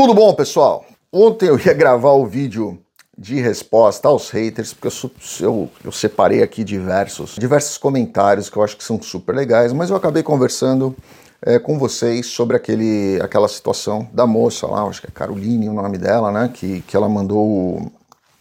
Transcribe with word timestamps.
Tudo 0.00 0.14
bom, 0.14 0.32
pessoal? 0.32 0.86
Ontem 1.12 1.50
eu 1.50 1.58
ia 1.58 1.74
gravar 1.76 2.12
o 2.12 2.24
vídeo 2.24 2.78
de 3.18 3.38
resposta 3.38 4.08
aos 4.08 4.30
haters, 4.30 4.72
porque 4.72 4.88
eu, 4.88 5.10
eu, 5.40 5.70
eu, 5.84 5.92
separei 5.92 6.42
aqui 6.42 6.64
diversos, 6.64 7.36
diversos 7.38 7.76
comentários 7.76 8.48
que 8.48 8.56
eu 8.56 8.62
acho 8.62 8.78
que 8.78 8.82
são 8.82 9.02
super 9.02 9.34
legais, 9.34 9.74
mas 9.74 9.90
eu 9.90 9.96
acabei 9.96 10.22
conversando 10.22 10.96
é, 11.42 11.58
com 11.58 11.78
vocês 11.78 12.28
sobre 12.28 12.56
aquele, 12.56 13.20
aquela 13.20 13.46
situação 13.46 14.08
da 14.10 14.26
moça 14.26 14.66
lá, 14.66 14.84
acho 14.84 15.02
que 15.02 15.08
é 15.08 15.10
Caroline 15.12 15.68
o 15.68 15.74
nome 15.74 15.98
dela, 15.98 16.32
né? 16.32 16.50
Que, 16.54 16.80
que 16.80 16.96
ela 16.96 17.06
mandou 17.06 17.46
o, 17.46 17.92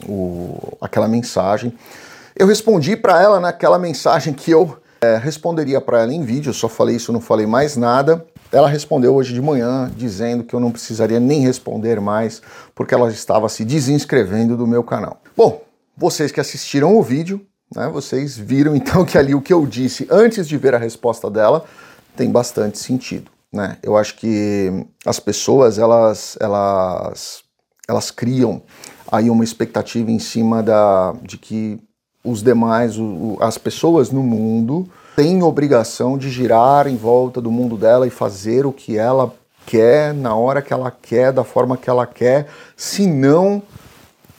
o, 0.08 0.78
aquela 0.80 1.10
mensagem. 1.10 1.74
Eu 2.38 2.48
respondi 2.48 2.96
para 2.96 3.22
ela 3.22 3.38
naquela 3.38 3.78
mensagem 3.78 4.34
que 4.34 4.50
eu 4.50 4.78
é, 5.02 5.18
responderia 5.18 5.82
para 5.82 6.04
ela 6.04 6.14
em 6.14 6.24
vídeo, 6.24 6.52
eu 6.52 6.54
só 6.54 6.70
falei 6.70 6.96
isso, 6.96 7.12
não 7.12 7.20
falei 7.20 7.46
mais 7.46 7.76
nada. 7.76 8.26
Ela 8.52 8.68
respondeu 8.68 9.14
hoje 9.14 9.34
de 9.34 9.42
manhã 9.42 9.92
dizendo 9.96 10.44
que 10.44 10.54
eu 10.54 10.60
não 10.60 10.72
precisaria 10.72 11.20
nem 11.20 11.42
responder 11.42 12.02
mais 12.02 12.42
porque 12.74 12.94
ela 12.94 13.10
estava 13.10 13.48
se 13.48 13.64
desinscrevendo 13.64 14.58
do 14.58 14.66
meu 14.66 14.84
canal. 14.84 15.22
Bom, 15.38 15.64
vocês 15.96 16.32
que 16.32 16.40
assistiram 16.40 16.98
o 16.98 17.04
vídeo, 17.04 17.46
né, 17.76 17.88
vocês 17.88 18.38
viram 18.38 18.74
então 18.76 19.06
que 19.06 19.18
ali 19.18 19.36
o 19.36 19.42
que 19.42 19.54
eu 19.54 19.66
disse 19.68 20.08
antes 20.10 20.48
de 20.48 20.58
ver 20.58 20.74
a 20.74 20.80
resposta 20.80 21.30
dela 21.30 21.64
tem 22.16 22.32
bastante 22.32 22.80
sentido. 22.80 23.30
Né? 23.54 23.78
Eu 23.84 23.96
acho 23.96 24.16
que 24.16 24.86
as 25.06 25.20
pessoas 25.20 25.78
elas, 25.78 26.38
elas, 26.40 27.44
elas 27.88 28.12
criam 28.12 28.62
aí 29.12 29.30
uma 29.30 29.44
expectativa 29.44 30.10
em 30.10 30.20
cima 30.20 30.62
da, 30.62 31.14
de 31.22 31.38
que 31.38 31.80
os 32.24 32.44
demais, 32.44 32.98
o, 32.98 33.38
as 33.40 33.58
pessoas 33.58 34.12
no 34.12 34.22
mundo 34.22 34.90
têm 35.16 35.44
obrigação 35.44 36.18
de 36.18 36.30
girar 36.30 36.88
em 36.88 36.96
volta 36.96 37.42
do 37.42 37.52
mundo 37.52 37.78
dela 37.78 38.08
e 38.08 38.10
fazer 38.10 38.66
o 38.66 38.72
que 38.72 38.98
ela 38.98 39.34
quer, 39.66 40.14
na 40.14 40.36
hora 40.36 40.62
que 40.62 40.74
ela 40.74 40.92
quer, 40.92 41.32
da 41.32 41.44
forma 41.44 41.78
que 41.78 41.90
ela 41.90 42.08
quer, 42.08 42.48
senão 42.76 43.62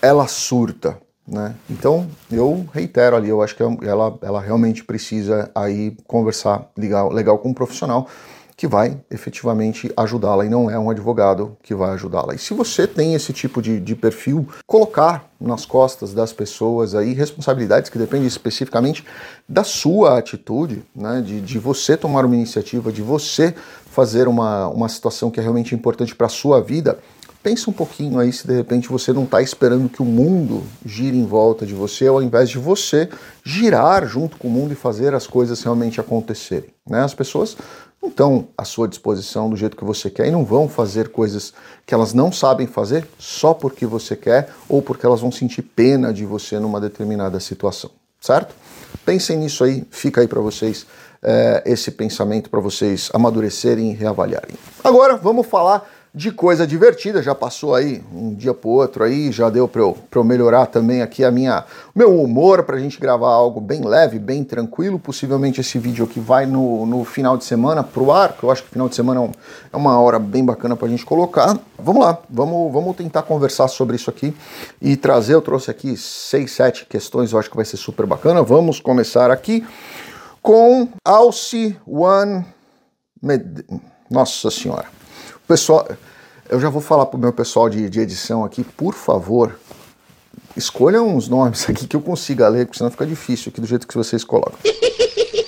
ela 0.02 0.26
surta. 0.26 0.98
Né? 1.26 1.54
Então 1.68 2.08
eu 2.30 2.66
reitero 2.72 3.14
ali, 3.14 3.28
eu 3.28 3.40
acho 3.40 3.54
que 3.54 3.62
ela, 3.62 4.18
ela 4.20 4.40
realmente 4.40 4.82
precisa 4.82 5.48
aí 5.54 5.96
conversar 6.06 6.68
legal, 6.76 7.12
legal 7.12 7.38
com 7.38 7.50
um 7.50 7.54
profissional 7.54 8.08
que 8.60 8.66
vai 8.66 9.00
efetivamente 9.10 9.90
ajudá-la 9.96 10.44
e 10.44 10.50
não 10.50 10.70
é 10.70 10.78
um 10.78 10.90
advogado 10.90 11.56
que 11.62 11.74
vai 11.74 11.92
ajudá-la. 11.92 12.34
E 12.34 12.38
se 12.38 12.52
você 12.52 12.86
tem 12.86 13.14
esse 13.14 13.32
tipo 13.32 13.62
de, 13.62 13.80
de 13.80 13.94
perfil, 13.94 14.46
colocar 14.66 15.30
nas 15.40 15.64
costas 15.64 16.12
das 16.12 16.30
pessoas 16.30 16.94
aí 16.94 17.14
responsabilidades 17.14 17.88
que 17.88 17.96
dependem 17.96 18.26
especificamente 18.26 19.02
da 19.48 19.64
sua 19.64 20.18
atitude, 20.18 20.82
né, 20.94 21.22
de, 21.24 21.40
de 21.40 21.58
você 21.58 21.96
tomar 21.96 22.26
uma 22.26 22.34
iniciativa, 22.34 22.92
de 22.92 23.00
você 23.00 23.54
fazer 23.86 24.28
uma, 24.28 24.68
uma 24.68 24.90
situação 24.90 25.30
que 25.30 25.40
é 25.40 25.42
realmente 25.42 25.74
importante 25.74 26.14
para 26.14 26.26
a 26.26 26.30
sua 26.30 26.60
vida, 26.60 26.98
pensa 27.42 27.70
um 27.70 27.72
pouquinho 27.72 28.18
aí 28.18 28.30
se 28.30 28.46
de 28.46 28.54
repente 28.54 28.90
você 28.90 29.10
não 29.10 29.24
está 29.24 29.40
esperando 29.40 29.88
que 29.88 30.02
o 30.02 30.04
mundo 30.04 30.62
gire 30.84 31.16
em 31.16 31.24
volta 31.24 31.64
de 31.64 31.72
você, 31.72 32.06
ao 32.06 32.22
invés 32.22 32.50
de 32.50 32.58
você 32.58 33.08
girar 33.42 34.06
junto 34.06 34.36
com 34.36 34.48
o 34.48 34.50
mundo 34.50 34.72
e 34.72 34.76
fazer 34.76 35.14
as 35.14 35.26
coisas 35.26 35.62
realmente 35.62 35.98
acontecerem. 35.98 36.68
Né? 36.86 37.00
As 37.00 37.14
pessoas 37.14 37.56
não 38.02 38.08
estão 38.08 38.48
à 38.56 38.64
sua 38.64 38.88
disposição 38.88 39.50
do 39.50 39.56
jeito 39.56 39.76
que 39.76 39.84
você 39.84 40.08
quer 40.10 40.26
e 40.26 40.30
não 40.30 40.44
vão 40.44 40.68
fazer 40.68 41.08
coisas 41.08 41.52
que 41.84 41.92
elas 41.92 42.14
não 42.14 42.32
sabem 42.32 42.66
fazer 42.66 43.06
só 43.18 43.52
porque 43.52 43.84
você 43.84 44.16
quer 44.16 44.50
ou 44.68 44.80
porque 44.80 45.04
elas 45.04 45.20
vão 45.20 45.30
sentir 45.30 45.62
pena 45.62 46.12
de 46.12 46.24
você 46.24 46.58
numa 46.58 46.80
determinada 46.80 47.38
situação, 47.40 47.90
certo? 48.20 48.54
Pensem 49.04 49.36
nisso 49.36 49.64
aí, 49.64 49.84
fica 49.90 50.20
aí 50.20 50.28
para 50.28 50.40
vocês 50.40 50.86
é, 51.22 51.62
esse 51.66 51.90
pensamento 51.90 52.48
para 52.48 52.60
vocês 52.60 53.10
amadurecerem 53.12 53.90
e 53.90 53.94
reavaliarem. 53.94 54.56
Agora 54.82 55.16
vamos 55.16 55.46
falar 55.46 55.88
de 56.14 56.32
coisa 56.32 56.66
divertida. 56.66 57.22
Já 57.22 57.34
passou 57.34 57.74
aí 57.74 58.02
um 58.12 58.34
dia 58.34 58.52
pro 58.52 58.70
outro 58.70 59.04
aí, 59.04 59.30
já 59.30 59.48
deu 59.48 59.68
para 59.68 59.80
eu, 59.80 59.96
eu 60.12 60.24
melhorar 60.24 60.66
também 60.66 61.02
aqui 61.02 61.24
a 61.24 61.30
minha 61.30 61.64
meu 61.94 62.20
humor 62.20 62.64
para 62.64 62.76
a 62.76 62.80
gente 62.80 62.98
gravar 62.98 63.30
algo 63.30 63.60
bem 63.60 63.82
leve, 63.82 64.18
bem 64.18 64.42
tranquilo. 64.42 64.98
Possivelmente 64.98 65.60
esse 65.60 65.78
vídeo 65.78 66.04
aqui 66.04 66.18
vai 66.18 66.46
no, 66.46 66.84
no 66.84 67.04
final 67.04 67.36
de 67.36 67.44
semana 67.44 67.82
pro 67.82 68.10
ar, 68.10 68.32
que 68.32 68.42
eu 68.42 68.50
acho 68.50 68.64
que 68.64 68.70
final 68.70 68.88
de 68.88 68.94
semana 68.94 69.22
é, 69.24 69.30
é 69.72 69.76
uma 69.76 69.98
hora 70.00 70.18
bem 70.18 70.44
bacana 70.44 70.76
para 70.76 70.86
a 70.86 70.90
gente 70.90 71.04
colocar. 71.04 71.58
Vamos 71.78 72.04
lá, 72.04 72.18
vamos, 72.28 72.72
vamos 72.72 72.96
tentar 72.96 73.22
conversar 73.22 73.68
sobre 73.68 73.96
isso 73.96 74.10
aqui 74.10 74.34
e 74.80 74.96
trazer. 74.96 75.34
Eu 75.34 75.42
trouxe 75.42 75.70
aqui 75.70 75.96
seis, 75.96 76.52
sete 76.52 76.86
questões, 76.86 77.32
eu 77.32 77.38
acho 77.38 77.48
que 77.48 77.56
vai 77.56 77.64
ser 77.64 77.76
super 77.76 78.06
bacana. 78.06 78.42
Vamos 78.42 78.80
começar 78.80 79.30
aqui 79.30 79.64
com 80.42 80.88
Alci 81.04 81.76
One. 81.86 82.44
Med... 83.22 83.64
Nossa 84.10 84.50
Senhora. 84.50 84.99
Pessoal, 85.50 85.86
eu 86.48 86.58
já 86.60 86.70
vou 86.70 86.80
falar 86.80 87.06
pro 87.06 87.18
meu 87.18 87.32
pessoal 87.32 87.68
de, 87.68 87.90
de 87.90 87.98
edição 87.98 88.44
aqui, 88.44 88.62
por 88.62 88.94
favor, 88.94 89.58
escolham 90.56 91.08
uns 91.08 91.28
nomes 91.28 91.66
aqui 91.68 91.88
que 91.88 91.96
eu 91.96 92.00
consiga 92.00 92.46
ler, 92.46 92.66
porque 92.66 92.78
senão 92.78 92.88
fica 92.88 93.04
difícil 93.04 93.50
aqui 93.50 93.60
do 93.60 93.66
jeito 93.66 93.84
que 93.84 93.96
vocês 93.96 94.22
colocam. 94.22 94.56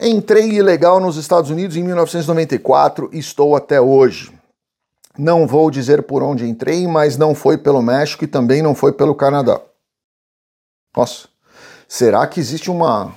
Entrei 0.00 0.50
ilegal 0.50 1.00
nos 1.00 1.16
Estados 1.16 1.50
Unidos 1.50 1.76
em 1.76 1.82
1994 1.84 3.10
e 3.12 3.18
estou 3.18 3.54
até 3.54 3.80
hoje. 3.80 4.32
Não 5.16 5.46
vou 5.46 5.70
dizer 5.70 6.02
por 6.02 6.22
onde 6.22 6.48
entrei, 6.48 6.86
mas 6.88 7.16
não 7.16 7.34
foi 7.34 7.56
pelo 7.56 7.80
México 7.80 8.24
e 8.24 8.28
também 8.28 8.60
não 8.60 8.74
foi 8.74 8.92
pelo 8.92 9.14
Canadá. 9.14 9.60
Nossa, 10.96 11.28
será 11.88 12.26
que 12.26 12.40
existe 12.40 12.70
uma, 12.70 13.12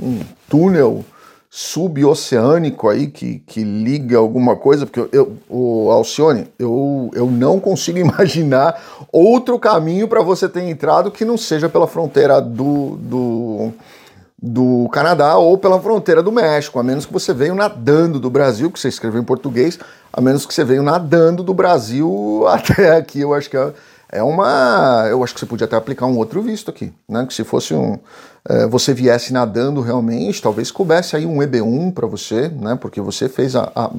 um 0.00 0.20
túnel 0.48 1.04
suboceânico 1.50 2.88
aí 2.88 3.08
que, 3.08 3.40
que 3.40 3.62
liga 3.62 4.16
alguma 4.16 4.56
coisa? 4.56 4.86
Porque 4.86 5.14
eu, 5.14 5.36
o 5.48 5.90
Alcione, 5.90 6.48
eu, 6.58 7.10
eu 7.12 7.26
não 7.26 7.60
consigo 7.60 7.98
imaginar 8.00 8.80
outro 9.12 9.58
caminho 9.58 10.08
para 10.08 10.22
você 10.22 10.48
ter 10.48 10.62
entrado 10.62 11.10
que 11.10 11.24
não 11.24 11.36
seja 11.36 11.68
pela 11.68 11.86
fronteira 11.86 12.40
do, 12.40 12.96
do 12.96 13.72
do 14.42 14.88
Canadá 14.90 15.36
ou 15.36 15.58
pela 15.58 15.80
fronteira 15.80 16.22
do 16.22 16.32
México, 16.32 16.78
a 16.78 16.82
menos 16.82 17.04
que 17.04 17.12
você 17.12 17.34
veio 17.34 17.54
nadando 17.54 18.18
do 18.18 18.30
Brasil, 18.30 18.70
que 18.70 18.80
você 18.80 18.88
escreveu 18.88 19.20
em 19.20 19.24
português, 19.24 19.78
a 20.12 20.20
menos 20.20 20.46
que 20.46 20.54
você 20.54 20.64
veio 20.64 20.82
nadando 20.82 21.42
do 21.42 21.52
Brasil 21.52 22.44
até 22.48 22.96
aqui. 22.96 23.20
Eu 23.20 23.34
acho 23.34 23.50
que 23.50 23.56
é, 23.56 23.72
é 24.12 24.22
uma. 24.22 25.06
Eu 25.08 25.22
acho 25.22 25.34
que 25.34 25.40
você 25.40 25.46
podia 25.46 25.66
até 25.66 25.76
aplicar 25.76 26.06
um 26.06 26.16
outro 26.16 26.42
visto 26.42 26.70
aqui, 26.70 26.92
né? 27.08 27.24
Que 27.26 27.34
se 27.34 27.44
fosse 27.44 27.74
um 27.74 27.98
é, 28.48 28.66
você 28.66 28.94
viesse 28.94 29.32
nadando 29.32 29.80
realmente, 29.80 30.40
talvez 30.40 30.70
coubesse 30.70 31.14
aí 31.14 31.26
um 31.26 31.38
EB1 31.38 31.92
para 31.92 32.06
você, 32.06 32.48
né? 32.48 32.76
Porque 32.80 33.00
você 33.00 33.28
fez 33.28 33.54
a, 33.54 33.70
a, 33.74 33.90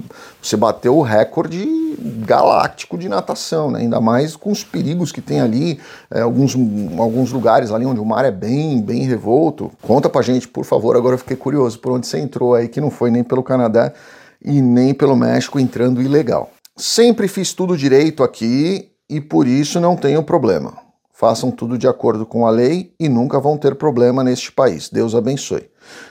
você 0.42 0.58
bateu 0.58 0.98
o 0.98 1.02
recorde 1.02 1.96
galáctico 2.26 2.98
de 2.98 3.08
natação, 3.08 3.70
né? 3.70 3.82
Ainda 3.82 4.02
mais 4.02 4.36
com 4.36 4.52
os 4.52 4.64
perigos 4.64 5.12
que 5.12 5.22
tem 5.22 5.40
ali, 5.40 5.80
é, 6.10 6.22
alguns, 6.22 6.56
alguns 6.98 7.32
lugares 7.32 7.72
ali 7.72 7.86
onde 7.86 8.00
o 8.00 8.06
mar 8.06 8.26
é 8.26 8.32
bem, 8.32 8.82
bem 8.82 9.04
revolto. 9.04 9.72
Conta 9.82 10.10
pra 10.10 10.22
gente, 10.22 10.48
por 10.48 10.66
favor. 10.66 10.96
Agora 10.96 11.14
eu 11.14 11.20
fiquei 11.20 11.38
curioso 11.38 11.78
por 11.80 11.92
onde 11.92 12.08
você 12.08 12.20
entrou 12.20 12.56
aí, 12.56 12.68
que 12.68 12.82
não 12.82 12.90
foi 12.90 13.12
nem 13.12 13.24
pelo 13.24 13.44
Canadá 13.44 13.94
e 14.44 14.60
nem 14.60 14.94
pelo 14.94 15.16
México 15.16 15.60
entrando 15.60 16.02
ilegal. 16.02 16.50
Sempre 16.76 17.28
fiz 17.28 17.54
tudo 17.54 17.78
direito 17.78 18.24
aqui 18.24 18.91
e 19.12 19.20
por 19.20 19.46
isso 19.46 19.78
não 19.80 19.98
tenho 19.98 20.24
problema. 20.24 20.74
Façam 21.12 21.52
tudo 21.52 21.78
de 21.78 21.86
acordo 21.88 22.26
com 22.26 22.48
a 22.48 22.50
lei 22.50 22.96
e 22.98 23.10
nunca 23.10 23.40
vão 23.40 23.58
ter 23.58 23.76
problema 23.76 24.24
neste 24.24 24.52
país. 24.52 24.90
Deus 24.90 25.14
abençoe. 25.14 25.70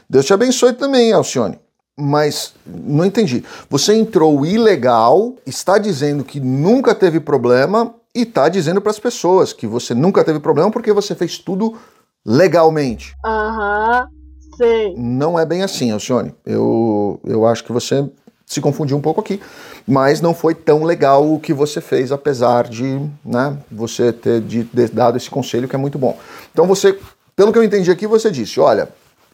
Deus 0.08 0.26
te 0.26 0.34
abençoe 0.34 0.74
também, 0.74 1.12
Alcione. 1.12 1.58
Mas 1.98 2.52
não 2.64 3.04
entendi. 3.04 3.42
Você 3.68 3.94
entrou 3.94 4.44
ilegal, 4.44 5.34
está 5.46 5.78
dizendo 5.78 6.22
que 6.22 6.38
nunca 6.38 6.94
teve 6.94 7.18
problema 7.18 7.94
e 8.14 8.22
está 8.22 8.48
dizendo 8.48 8.80
para 8.80 8.90
as 8.90 8.98
pessoas 8.98 9.52
que 9.52 9.66
você 9.66 9.94
nunca 9.94 10.22
teve 10.22 10.38
problema 10.38 10.70
porque 10.70 10.92
você 10.92 11.14
fez 11.14 11.38
tudo 11.38 11.76
legalmente. 12.24 13.14
Aham, 13.24 14.06
uhum, 14.10 14.56
sim. 14.56 14.94
Não 14.96 15.38
é 15.38 15.46
bem 15.46 15.62
assim, 15.62 15.90
Alcione. 15.90 16.34
Eu, 16.44 17.18
eu 17.24 17.46
acho 17.46 17.64
que 17.64 17.72
você 17.72 18.08
se 18.50 18.60
confundiu 18.60 18.96
um 18.96 19.00
pouco 19.00 19.20
aqui, 19.20 19.40
mas 19.86 20.20
não 20.20 20.34
foi 20.34 20.56
tão 20.56 20.82
legal 20.82 21.32
o 21.32 21.38
que 21.38 21.54
você 21.54 21.80
fez, 21.80 22.10
apesar 22.10 22.68
de 22.68 23.00
né, 23.24 23.56
você 23.70 24.12
ter 24.12 24.40
de, 24.40 24.64
de 24.64 24.88
dado 24.88 25.16
esse 25.16 25.30
conselho 25.30 25.68
que 25.68 25.76
é 25.76 25.78
muito 25.78 25.96
bom. 25.96 26.18
Então 26.52 26.66
você, 26.66 26.98
pelo 27.36 27.52
que 27.52 27.58
eu 27.60 27.62
entendi 27.62 27.92
aqui, 27.92 28.08
você 28.08 28.28
disse, 28.28 28.58
olha, 28.58 28.88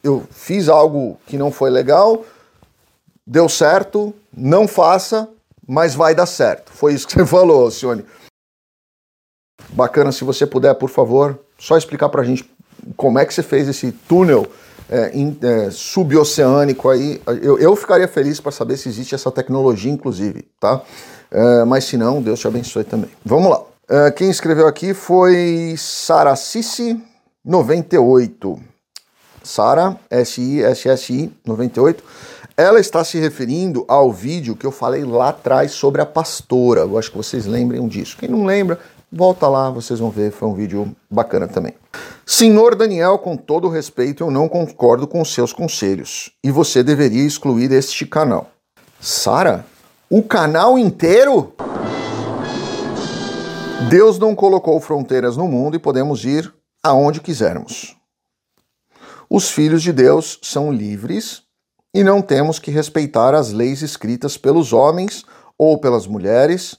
eu 0.04 0.22
fiz 0.30 0.68
algo 0.68 1.18
que 1.26 1.38
não 1.38 1.50
foi 1.50 1.70
legal, 1.70 2.26
deu 3.26 3.48
certo, 3.48 4.14
não 4.36 4.68
faça, 4.68 5.26
mas 5.66 5.94
vai 5.94 6.14
dar 6.14 6.26
certo. 6.26 6.70
Foi 6.70 6.92
isso 6.92 7.08
que 7.08 7.14
você 7.14 7.24
falou, 7.24 7.70
Sione. 7.70 8.04
Bacana, 9.70 10.12
se 10.12 10.24
você 10.24 10.46
puder, 10.46 10.74
por 10.74 10.90
favor, 10.90 11.40
só 11.58 11.78
explicar 11.78 12.10
pra 12.10 12.22
gente 12.22 12.50
como 12.98 13.18
é 13.18 13.24
que 13.24 13.32
você 13.32 13.42
fez 13.42 13.66
esse 13.66 13.92
túnel 13.92 14.46
é, 14.90 15.10
é, 15.42 15.70
suboceânico 15.70 16.88
aí. 16.88 17.20
Eu, 17.42 17.58
eu 17.58 17.74
ficaria 17.76 18.08
feliz 18.08 18.40
para 18.40 18.52
saber 18.52 18.76
se 18.76 18.88
existe 18.88 19.14
essa 19.14 19.30
tecnologia, 19.30 19.90
inclusive, 19.90 20.44
tá? 20.60 20.82
Uh, 21.30 21.66
mas 21.66 21.84
se 21.84 21.96
não, 21.96 22.22
Deus 22.22 22.38
te 22.38 22.46
abençoe 22.46 22.84
também. 22.84 23.10
Vamos 23.24 23.50
lá. 23.50 23.60
Uh, 23.60 24.12
quem 24.14 24.30
escreveu 24.30 24.66
aqui 24.66 24.94
foi 24.94 25.74
Saracisse 25.76 27.00
98. 27.44 28.58
Sara, 29.42 29.96
S-I-S-S-I 30.10 31.32
98. 31.44 32.02
Ela 32.56 32.80
está 32.80 33.04
se 33.04 33.18
referindo 33.18 33.84
ao 33.86 34.10
vídeo 34.10 34.56
que 34.56 34.66
eu 34.66 34.72
falei 34.72 35.04
lá 35.04 35.28
atrás 35.28 35.72
sobre 35.72 36.00
a 36.00 36.06
pastora. 36.06 36.80
Eu 36.80 36.98
acho 36.98 37.10
que 37.10 37.16
vocês 37.16 37.44
lembrem 37.44 37.86
disso. 37.86 38.16
Quem 38.18 38.28
não 38.28 38.46
lembra, 38.46 38.80
volta 39.12 39.46
lá, 39.46 39.70
vocês 39.70 40.00
vão 40.00 40.10
ver. 40.10 40.32
Foi 40.32 40.48
um 40.48 40.54
vídeo 40.54 40.90
bacana 41.10 41.46
também. 41.46 41.74
Senhor 42.28 42.74
Daniel, 42.74 43.20
com 43.20 43.36
todo 43.36 43.68
respeito, 43.68 44.24
eu 44.24 44.32
não 44.32 44.48
concordo 44.48 45.06
com 45.06 45.24
seus 45.24 45.52
conselhos. 45.52 46.32
E 46.42 46.50
você 46.50 46.82
deveria 46.82 47.24
excluir 47.24 47.70
este 47.70 48.04
canal. 48.04 48.50
Sara? 49.00 49.64
O 50.10 50.24
canal 50.24 50.76
inteiro? 50.76 51.54
Deus 53.88 54.18
não 54.18 54.34
colocou 54.34 54.80
fronteiras 54.80 55.36
no 55.36 55.46
mundo 55.46 55.76
e 55.76 55.78
podemos 55.78 56.24
ir 56.24 56.52
aonde 56.82 57.20
quisermos. 57.20 57.96
Os 59.30 59.48
filhos 59.48 59.80
de 59.80 59.92
Deus 59.92 60.40
são 60.42 60.72
livres 60.72 61.44
e 61.94 62.02
não 62.02 62.20
temos 62.20 62.58
que 62.58 62.72
respeitar 62.72 63.34
as 63.34 63.52
leis 63.52 63.82
escritas 63.82 64.36
pelos 64.36 64.72
homens 64.72 65.24
ou 65.56 65.78
pelas 65.78 66.08
mulheres 66.08 66.76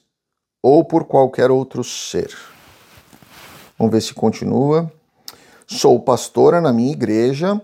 ou 0.62 0.84
por 0.84 1.06
qualquer 1.06 1.50
outro 1.50 1.86
ser. 1.86 2.36
Vamos 3.80 3.94
ver 3.94 4.02
se 4.02 4.14
continua. 4.14 4.92
Sou 5.68 6.00
pastora 6.00 6.62
na 6.62 6.72
minha 6.72 6.94
igreja 6.94 7.62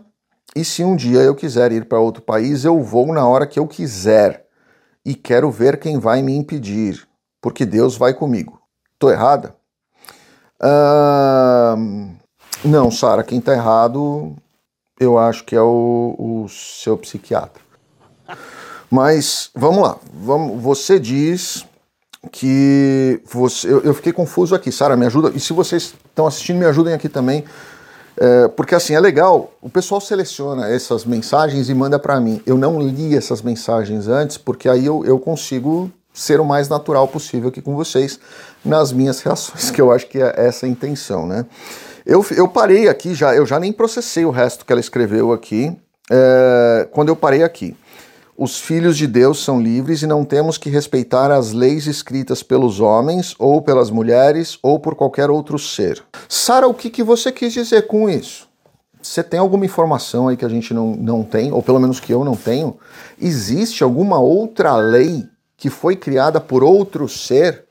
e 0.53 0.65
se 0.65 0.83
um 0.83 0.94
dia 0.94 1.19
eu 1.21 1.33
quiser 1.33 1.71
ir 1.71 1.85
para 1.85 2.00
outro 2.00 2.21
país, 2.21 2.65
eu 2.65 2.83
vou 2.83 3.13
na 3.13 3.25
hora 3.25 3.47
que 3.47 3.57
eu 3.57 3.65
quiser 3.65 4.45
e 5.05 5.15
quero 5.15 5.50
ver 5.50 5.79
quem 5.79 5.97
vai 5.97 6.21
me 6.21 6.35
impedir, 6.35 7.07
porque 7.41 7.65
Deus 7.65 7.95
vai 7.95 8.13
comigo. 8.13 8.61
Tô 9.00 9.09
errada? 9.09 9.55
Uh, 10.61 12.13
não, 12.65 12.91
Sara, 12.91 13.23
quem 13.23 13.39
tá 13.39 13.53
errado 13.53 14.35
eu 14.99 15.17
acho 15.17 15.45
que 15.45 15.56
é 15.56 15.61
o, 15.61 16.15
o 16.17 16.49
seu 16.49 16.97
psiquiatra. 16.97 17.63
Mas 18.91 19.49
vamos 19.56 19.81
lá, 19.81 19.97
vamos, 20.13 20.61
você 20.61 20.99
diz 20.99 21.65
que 22.31 23.21
você. 23.25 23.67
Eu, 23.71 23.81
eu 23.81 23.94
fiquei 23.94 24.13
confuso 24.13 24.53
aqui, 24.53 24.71
Sara, 24.71 24.95
me 24.95 25.06
ajuda. 25.06 25.31
E 25.35 25.39
se 25.39 25.51
vocês 25.51 25.95
estão 26.06 26.27
assistindo, 26.27 26.59
me 26.59 26.65
ajudem 26.65 26.94
aqui 26.94 27.09
também. 27.09 27.44
É, 28.18 28.48
porque 28.48 28.75
assim, 28.75 28.94
é 28.94 29.00
legal, 29.00 29.51
o 29.62 29.69
pessoal 29.69 30.00
seleciona 30.00 30.69
essas 30.69 31.04
mensagens 31.04 31.69
e 31.69 31.74
manda 31.74 31.98
para 31.98 32.19
mim. 32.19 32.42
Eu 32.45 32.57
não 32.57 32.81
li 32.81 33.15
essas 33.15 33.42
mensagens 33.42 34.07
antes, 34.07 34.38
porque 34.38 34.69
aí 34.69 34.86
eu, 34.86 35.04
eu 35.06 35.18
consigo 35.18 35.92
ser 36.13 36.39
o 36.39 36.45
mais 36.45 36.69
natural 36.69 37.07
possível 37.07 37.50
aqui 37.50 37.62
com 37.62 37.75
vocês 37.75 38.19
nas 38.63 38.94
minhas 38.94 39.19
reações, 39.24 39.71
que 39.71 39.81
eu 39.81 39.92
acho 39.92 40.07
que 40.07 40.21
é 40.21 40.33
essa 40.38 40.65
a 40.65 40.69
intenção, 40.69 41.25
né? 41.25 41.45
Eu, 42.06 42.24
eu 42.36 42.48
parei 42.48 42.89
aqui 42.89 43.15
já, 43.15 43.33
eu 43.33 43.45
já 43.45 43.60
nem 43.60 43.71
processei 43.71 44.25
o 44.25 44.30
resto 44.30 44.66
que 44.66 44.74
ela 44.74 44.81
escreveu 44.81 45.31
aqui, 45.31 45.75
é, 46.12 46.88
quando 46.92 47.09
eu 47.09 47.16
parei 47.16 47.44
aqui. 47.44 47.75
Os 48.35 48.59
filhos 48.59 48.97
de 48.97 49.06
Deus 49.06 49.44
são 49.44 49.62
livres 49.62 50.01
e 50.01 50.07
não 50.07 50.25
temos 50.25 50.57
que 50.57 50.69
respeitar 50.69 51.31
as 51.31 51.51
leis 51.51 51.85
escritas 51.85 52.41
pelos 52.41 52.80
homens, 52.80 53.35
ou 53.38 53.62
pelas 53.62 53.91
mulheres, 53.91 54.57
ou 54.63 54.80
por 54.80 54.95
qualquer 54.95 55.30
outro 55.30 55.59
ser. 55.59 56.03
Sara, 56.27 56.68
o 56.68 56.74
que, 56.74 56.89
que 56.89 57.03
você 57.03 57.31
quis 57.31 57.53
dizer 57.53 57.85
com 57.85 58.09
isso? 58.09 58.50
Você 59.01 59.21
tem 59.21 59.39
alguma 59.39 59.65
informação 59.65 60.30
aí 60.30 60.38
que 60.38 60.45
a 60.45 60.50
gente 60.50 60.74
não, 60.74 60.95
não 60.95 61.24
tem, 61.24 61.51
ou 61.51 61.62
pelo 61.62 61.80
menos 61.80 62.00
que 62.00 62.12
eu 62.12 62.24
não 62.24 62.35
tenho? 62.35 62.77
Existe 63.21 63.83
alguma 63.83 64.19
outra 64.19 64.77
lei 64.77 65.25
que 65.56 65.69
foi 65.69 65.95
criada 65.95 66.39
por 66.39 66.63
outro 66.63 67.07
ser 67.07 67.65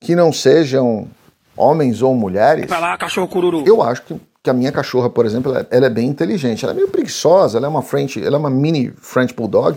que 0.00 0.14
não 0.14 0.32
sejam 0.32 1.08
homens 1.56 2.00
ou 2.00 2.14
mulheres. 2.14 2.66
Vai 2.68 2.80
lá, 2.80 2.96
cachorro 2.96 3.28
cururu. 3.28 3.64
Eu 3.66 3.82
acho 3.82 4.02
que, 4.02 4.16
que 4.42 4.48
a 4.48 4.54
minha 4.54 4.72
cachorra, 4.72 5.10
por 5.10 5.26
exemplo, 5.26 5.52
ela, 5.52 5.66
ela, 5.70 5.86
é 5.86 5.90
bem 5.90 6.08
inteligente. 6.08 6.64
Ela 6.64 6.72
é 6.72 6.76
meio 6.76 6.88
preguiçosa, 6.88 7.58
ela 7.58 7.66
é 7.66 7.68
uma 7.68 7.82
French, 7.82 8.22
ela 8.22 8.36
é 8.36 8.38
uma 8.38 8.50
mini 8.50 8.92
French 8.96 9.34
Bulldog. 9.34 9.76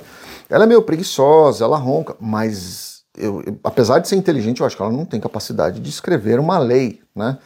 Ela 0.49 0.63
é 0.63 0.67
meio 0.67 0.81
preguiçosa, 0.81 1.63
ela 1.63 1.77
ronca, 1.77 2.15
mas 2.19 3.03
eu, 3.15 3.43
eu, 3.45 3.59
apesar 3.63 3.99
de 3.99 4.07
ser 4.07 4.15
inteligente, 4.15 4.61
eu 4.61 4.65
acho 4.65 4.75
que 4.75 4.81
ela 4.81 4.91
não 4.91 5.05
tem 5.05 5.19
capacidade 5.19 5.79
de 5.79 5.89
escrever 5.89 6.39
uma 6.39 6.57
lei, 6.57 7.01
né? 7.15 7.37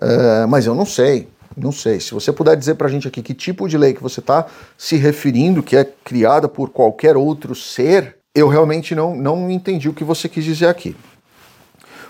Uh, 0.00 0.48
mas 0.48 0.66
eu 0.66 0.74
não 0.74 0.86
sei, 0.86 1.28
não 1.56 1.72
sei. 1.72 1.98
Se 2.00 2.12
você 2.12 2.32
puder 2.32 2.56
dizer 2.56 2.76
pra 2.76 2.88
gente 2.88 3.08
aqui 3.08 3.22
que 3.22 3.34
tipo 3.34 3.68
de 3.68 3.76
lei 3.76 3.92
que 3.92 4.02
você 4.02 4.20
está 4.20 4.46
se 4.78 4.96
referindo, 4.96 5.62
que 5.62 5.76
é 5.76 5.84
criada 6.04 6.48
por 6.48 6.70
qualquer 6.70 7.16
outro 7.16 7.54
ser, 7.54 8.16
eu 8.34 8.48
realmente 8.48 8.94
não, 8.94 9.14
não 9.14 9.50
entendi 9.50 9.88
o 9.88 9.94
que 9.94 10.04
você 10.04 10.28
quis 10.28 10.44
dizer 10.44 10.68
aqui. 10.68 10.96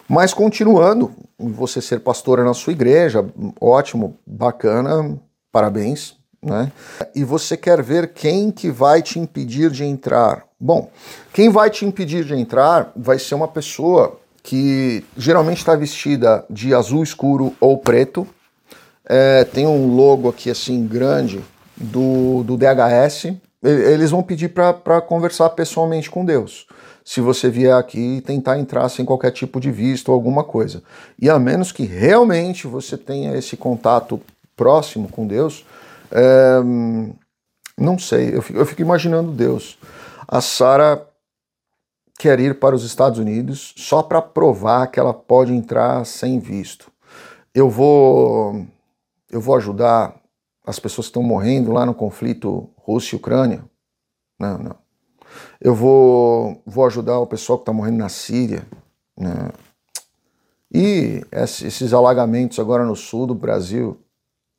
Mas 0.09 0.35
continuando, 0.35 1.11
você 1.39 1.81
ser 1.81 2.01
pastora 2.01 2.45
na 2.45 2.55
sua 2.55 2.73
igreja, 2.73 3.25
ótimo, 3.61 4.19
bacana, 4.27 5.19
parabéns, 5.51 6.17
né? 6.43 6.73
E 7.15 7.23
você 7.23 7.57
quer 7.57 7.83
ver 7.83 8.13
quem 8.13 8.51
que 8.51 8.71
vai 8.71 9.01
te 9.01 9.19
impedir 9.19 9.71
de 9.71 9.85
entrar? 9.85 10.45
Bom, 10.59 10.91
quem 11.33 11.49
vai 11.49 11.71
te 11.71 11.85
impedir 11.85 12.25
de 12.25 12.35
entrar 12.35 12.91
vai 12.97 13.19
ser 13.19 13.35
uma 13.35 13.49
pessoa 13.49 14.19
que 14.43 15.05
geralmente 15.17 15.59
está 15.59 15.77
vestida 15.77 16.45
de 16.51 16.75
azul 16.75 17.03
escuro 17.03 17.55
ou 17.61 17.79
preto. 17.79 18.27
É, 19.05 19.45
tem 19.45 19.67
um 19.67 19.95
logo 19.95 20.29
aqui 20.29 20.51
assim 20.51 20.87
grande 20.87 21.41
do, 21.77 22.43
do 22.43 22.57
DHS. 22.57 23.35
Eles 23.63 24.11
vão 24.11 24.23
pedir 24.23 24.49
para 24.49 25.01
conversar 25.01 25.51
pessoalmente 25.51 26.11
com 26.11 26.25
Deus 26.25 26.67
se 27.05 27.21
você 27.21 27.49
vier 27.49 27.75
aqui 27.75 28.17
e 28.17 28.21
tentar 28.21 28.59
entrar 28.59 28.89
sem 28.89 29.05
qualquer 29.05 29.33
tipo 29.33 29.61
de 29.61 29.71
visto 29.71 30.09
ou 30.09 30.15
alguma 30.15 30.45
coisa. 30.45 30.83
E 31.21 31.29
a 31.29 31.39
menos 31.39 31.73
que 31.73 31.85
realmente 31.85 32.67
você 32.67 32.97
tenha 32.97 33.37
esse 33.37 33.57
contato 33.57 34.21
próximo 34.57 35.09
com 35.09 35.27
Deus, 35.27 35.65
é, 36.13 36.61
não 37.77 37.99
sei, 37.99 38.35
eu 38.35 38.43
fico, 38.43 38.59
eu 38.59 38.67
fico 38.67 38.83
imaginando 38.83 39.33
Deus. 39.33 39.79
A 40.29 40.41
Sara 40.41 41.07
quer 42.19 42.39
ir 42.39 42.59
para 42.59 42.75
os 42.75 42.85
Estados 42.85 43.19
Unidos 43.19 43.75
só 43.77 44.03
para 44.03 44.23
provar 44.23 44.87
que 44.87 45.01
ela 45.01 45.15
pode 45.15 45.53
entrar 45.53 46.05
sem 46.07 46.39
visto. 46.39 46.91
Eu 47.55 47.69
vou, 47.69 48.67
eu 49.31 49.41
vou 49.41 49.57
ajudar 49.57 50.15
as 50.65 50.79
pessoas 50.79 51.07
que 51.07 51.11
estão 51.11 51.23
morrendo 51.23 51.73
lá 51.73 51.85
no 51.85 51.95
conflito 51.95 52.71
Rússia 52.77 53.17
Ucrânia? 53.17 53.65
Não, 54.39 54.59
não 54.59 54.83
eu 55.61 55.75
vou, 55.75 56.61
vou 56.67 56.87
ajudar 56.87 57.19
o 57.19 57.27
pessoal 57.27 57.59
que 57.59 57.63
está 57.63 57.73
morrendo 57.73 57.99
na 57.99 58.09
Síria. 58.09 58.67
Né? 59.17 59.51
E 60.73 61.25
esses 61.31 61.93
alagamentos 61.93 62.59
agora 62.59 62.85
no 62.85 62.97
sul 62.97 63.27
do 63.27 63.35
Brasil. 63.35 63.99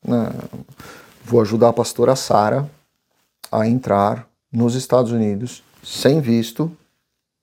Né? 0.06 0.30
Vou 1.24 1.42
ajudar 1.42 1.70
a 1.70 1.74
pastora 1.74 2.15
Sara 2.15 2.70
a 3.51 3.68
entrar 3.68 4.27
nos 4.51 4.75
Estados 4.75 5.12
Unidos 5.12 5.63
sem 5.84 6.22
visto, 6.22 6.72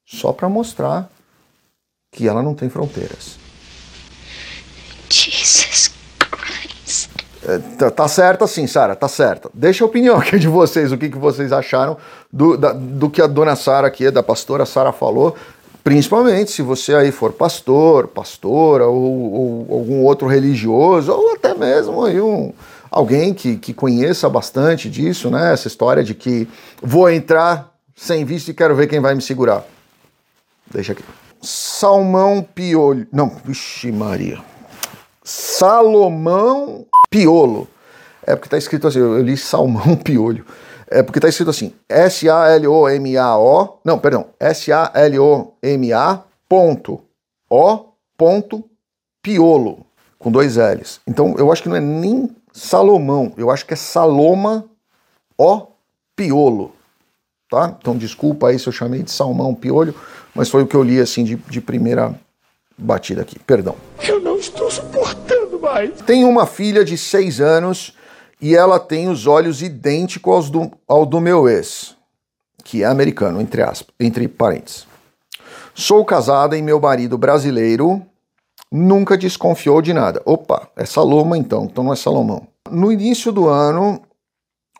só 0.04 0.32
para 0.32 0.48
mostrar 0.48 1.10
que 2.10 2.26
ela 2.26 2.42
não 2.42 2.54
tem 2.54 2.68
fronteiras. 2.68 3.38
Jesus 5.08 5.90
é, 7.46 7.58
tá, 7.78 7.90
tá 7.90 8.08
certo 8.08 8.44
assim, 8.44 8.66
Sara, 8.66 8.94
tá 8.94 9.08
certo. 9.08 9.50
Deixa 9.54 9.82
a 9.82 9.86
opinião 9.86 10.16
aqui 10.18 10.38
de 10.38 10.46
vocês, 10.46 10.92
o 10.92 10.98
que, 10.98 11.08
que 11.08 11.18
vocês 11.18 11.52
acharam 11.52 11.96
do, 12.32 12.56
da, 12.56 12.72
do 12.72 13.08
que 13.08 13.22
a 13.22 13.26
dona 13.26 13.56
Sara 13.56 13.86
aqui, 13.86 14.10
da 14.10 14.22
pastora 14.22 14.66
Sara 14.66 14.92
falou. 14.92 15.34
Principalmente 15.82 16.50
se 16.50 16.60
você 16.60 16.94
aí 16.94 17.10
for 17.10 17.32
pastor, 17.32 18.06
pastora 18.06 18.86
ou, 18.86 19.32
ou, 19.32 19.66
algum 19.70 20.04
outro 20.04 20.28
religioso, 20.28 21.10
ou 21.10 21.32
até 21.32 21.54
mesmo 21.54 22.04
aí 22.04 22.20
um, 22.20 22.52
alguém 22.90 23.32
que, 23.32 23.56
que 23.56 23.72
conheça 23.72 24.28
bastante 24.28 24.90
disso, 24.90 25.30
né? 25.30 25.52
Essa 25.52 25.68
história 25.68 26.02
de 26.02 26.14
que 26.14 26.48
vou 26.82 27.10
entrar 27.10 27.72
sem 27.94 28.24
visto 28.24 28.50
e 28.50 28.54
quero 28.54 28.74
ver 28.74 28.86
quem 28.86 29.00
vai 29.00 29.14
me 29.14 29.22
segurar. 29.22 29.64
Deixa 30.70 30.92
aqui. 30.92 31.04
Salmão 31.42 32.42
Piolho. 32.42 33.06
Não, 33.12 33.30
vixe 33.44 33.90
Maria. 33.90 34.38
Salomão 35.22 36.86
Piolo. 37.08 37.68
É 38.26 38.34
porque 38.34 38.46
está 38.46 38.58
escrito 38.58 38.86
assim, 38.88 38.98
eu 38.98 39.22
li 39.22 39.36
Salmão 39.36 39.96
Piolho. 40.02 40.44
É 40.88 41.02
porque 41.02 41.18
está 41.18 41.28
escrito 41.28 41.50
assim, 41.50 41.72
S-A-L-O-M-A-O, 41.88 43.78
não, 43.84 43.96
perdão, 43.96 44.26
S-A-L-O-M-A 44.40 46.24
ponto 46.48 47.00
O 47.48 47.84
ponto 48.18 48.64
Piolo, 49.22 49.86
com 50.18 50.32
dois 50.32 50.56
L's. 50.56 51.00
Então 51.06 51.36
eu 51.38 51.52
acho 51.52 51.62
que 51.62 51.68
não 51.68 51.76
é 51.76 51.80
nem 51.80 52.28
Salomão, 52.52 53.32
eu 53.36 53.50
acho 53.50 53.64
que 53.64 53.74
é 53.74 53.76
Saloma 53.76 54.64
O 55.38 55.66
Piolo, 56.16 56.72
tá? 57.50 57.76
Então 57.80 57.96
desculpa 57.96 58.48
aí 58.48 58.58
se 58.58 58.66
eu 58.66 58.72
chamei 58.72 59.02
de 59.02 59.10
Salmão 59.10 59.54
Piolho, 59.54 59.94
mas 60.34 60.48
foi 60.48 60.62
o 60.62 60.66
que 60.66 60.74
eu 60.74 60.82
li 60.82 61.00
assim 61.00 61.24
de, 61.24 61.36
de 61.36 61.60
primeira 61.60 62.14
batida 62.76 63.22
aqui, 63.22 63.38
perdão. 63.38 63.76
Eu 64.02 64.20
não 64.20 64.36
estou 64.36 64.70
suportando 64.70 65.58
mais. 65.60 66.00
Tem 66.02 66.24
uma 66.24 66.46
filha 66.46 66.84
de 66.84 66.96
seis 66.96 67.40
anos 67.40 67.94
e 68.40 68.54
ela 68.54 68.80
tem 68.80 69.08
os 69.08 69.26
olhos 69.26 69.62
idênticos 69.62 70.32
aos 70.32 70.50
do, 70.50 70.70
ao 70.88 71.04
do 71.04 71.20
meu 71.20 71.48
ex, 71.48 71.94
que 72.64 72.82
é 72.82 72.86
americano, 72.86 73.40
entre 73.40 73.62
aspas, 73.62 73.94
entre 73.98 74.26
parênteses. 74.26 74.86
Sou 75.74 76.04
casada 76.04 76.56
e 76.56 76.62
meu 76.62 76.80
marido 76.80 77.16
brasileiro 77.16 78.04
nunca 78.70 79.18
desconfiou 79.18 79.82
de 79.82 79.92
nada. 79.92 80.22
Opa, 80.24 80.68
é 80.76 80.84
Saloma 80.84 81.36
então, 81.36 81.64
então 81.64 81.82
não 81.82 81.92
é 81.92 81.96
Salomão. 81.96 82.46
No 82.70 82.92
início 82.92 83.32
do 83.32 83.48
ano, 83.48 84.00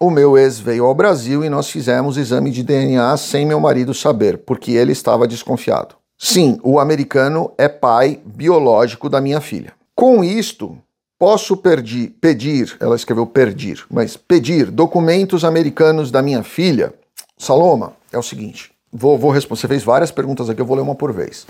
o 0.00 0.10
meu 0.10 0.38
ex 0.38 0.58
veio 0.58 0.86
ao 0.86 0.94
Brasil 0.94 1.44
e 1.44 1.50
nós 1.50 1.68
fizemos 1.68 2.16
exame 2.16 2.50
de 2.50 2.62
DNA 2.62 3.16
sem 3.16 3.44
meu 3.44 3.60
marido 3.60 3.92
saber, 3.92 4.38
porque 4.38 4.72
ele 4.72 4.92
estava 4.92 5.26
desconfiado. 5.26 5.96
Sim, 6.18 6.60
o 6.62 6.78
americano 6.78 7.52
é 7.58 7.68
pai 7.68 8.20
biológico 8.24 9.08
da 9.08 9.20
minha 9.20 9.40
filha. 9.40 9.72
Com 9.94 10.22
isto, 10.22 10.78
posso 11.18 11.56
perdi, 11.56 12.08
pedir, 12.08 12.76
ela 12.80 12.94
escreveu 12.94 13.26
pedir, 13.26 13.84
mas 13.90 14.16
pedir 14.16 14.70
documentos 14.70 15.44
americanos 15.44 16.10
da 16.10 16.22
minha 16.22 16.42
filha? 16.42 16.94
Saloma, 17.36 17.94
é 18.12 18.18
o 18.18 18.22
seguinte, 18.22 18.70
vou, 18.92 19.18
vou 19.18 19.30
responder, 19.30 19.60
você 19.60 19.68
fez 19.68 19.82
várias 19.82 20.10
perguntas 20.10 20.48
aqui, 20.48 20.60
eu 20.60 20.66
vou 20.66 20.76
ler 20.76 20.82
uma 20.82 20.94
por 20.94 21.12
vez. 21.12 21.46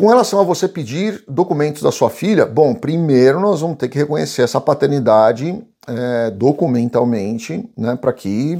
Com 0.00 0.06
relação 0.06 0.40
a 0.40 0.42
você 0.42 0.66
pedir 0.66 1.22
documentos 1.28 1.82
da 1.82 1.92
sua 1.92 2.08
filha, 2.08 2.46
bom, 2.46 2.72
primeiro 2.72 3.38
nós 3.38 3.60
vamos 3.60 3.76
ter 3.76 3.86
que 3.86 3.98
reconhecer 3.98 4.40
essa 4.40 4.58
paternidade 4.58 5.62
é, 5.86 6.30
documentalmente, 6.30 7.68
né, 7.76 7.98
para 8.00 8.10
que 8.10 8.58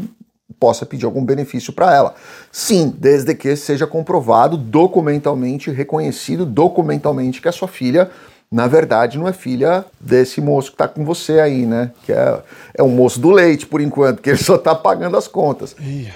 possa 0.59 0.85
pedir 0.85 1.07
algum 1.07 1.25
benefício 1.25 1.73
para 1.73 1.97
ela. 1.97 2.15
Sim, 2.53 2.95
desde 2.95 3.35
que 3.35 3.57
seja 3.57 3.87
comprovado 3.87 4.59
documentalmente, 4.59 5.71
reconhecido 5.71 6.45
documentalmente 6.45 7.41
que 7.41 7.49
a 7.49 7.53
sua 7.53 7.69
filha, 7.69 8.11
na 8.53 8.67
verdade, 8.67 9.17
não 9.17 9.27
é 9.27 9.33
filha 9.33 9.87
desse 9.99 10.43
moço 10.43 10.69
que 10.69 10.75
está 10.75 10.89
com 10.89 11.07
você 11.07 11.41
aí, 11.41 11.65
né? 11.65 11.91
Que 12.05 12.13
é, 12.13 12.39
é 12.75 12.83
o 12.83 12.89
moço 12.89 13.19
do 13.19 13.31
leite, 13.31 13.67
por 13.67 13.81
enquanto, 13.81 14.21
que 14.21 14.29
ele 14.29 14.37
só 14.37 14.57
está 14.57 14.75
pagando 14.75 15.17
as 15.17 15.27
contas. 15.27 15.75
Ih, 15.81 16.13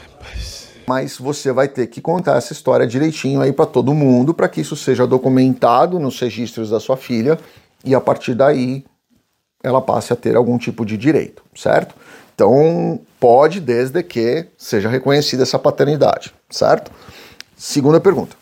mas 0.87 1.17
você 1.19 1.53
vai 1.53 1.69
ter 1.69 1.87
que 1.87 2.01
contar 2.01 2.37
essa 2.37 2.53
história 2.53 2.87
direitinho 2.87 3.41
aí 3.41 3.53
para 3.53 3.67
todo 3.67 3.95
mundo, 3.95 4.35
para 4.35 4.49
que 4.49 4.61
isso 4.61 4.77
seja 4.77 5.07
documentado 5.07 5.99
nos 5.99 6.19
registros 6.21 6.71
da 6.71 6.81
sua 6.81 6.97
filha 6.97 7.39
e 7.85 7.95
a 7.95 8.01
partir 8.01 8.35
daí 8.35 8.85
ela 9.63 9.81
passe 9.81 10.13
a 10.13 10.17
ter 10.17 10.37
algum 10.37 10.59
tipo 10.59 10.85
de 10.85 10.97
direito, 10.97 11.43
certo? 11.55 11.95
Então, 12.35 13.01
pode 13.19 13.61
desde 13.61 14.03
que 14.03 14.47
seja 14.59 14.89
reconhecida 14.89 15.43
essa 15.43 15.59
paternidade, 15.59 16.35
certo? 16.51 16.91
Segunda 17.57 18.01
pergunta. 18.01 18.37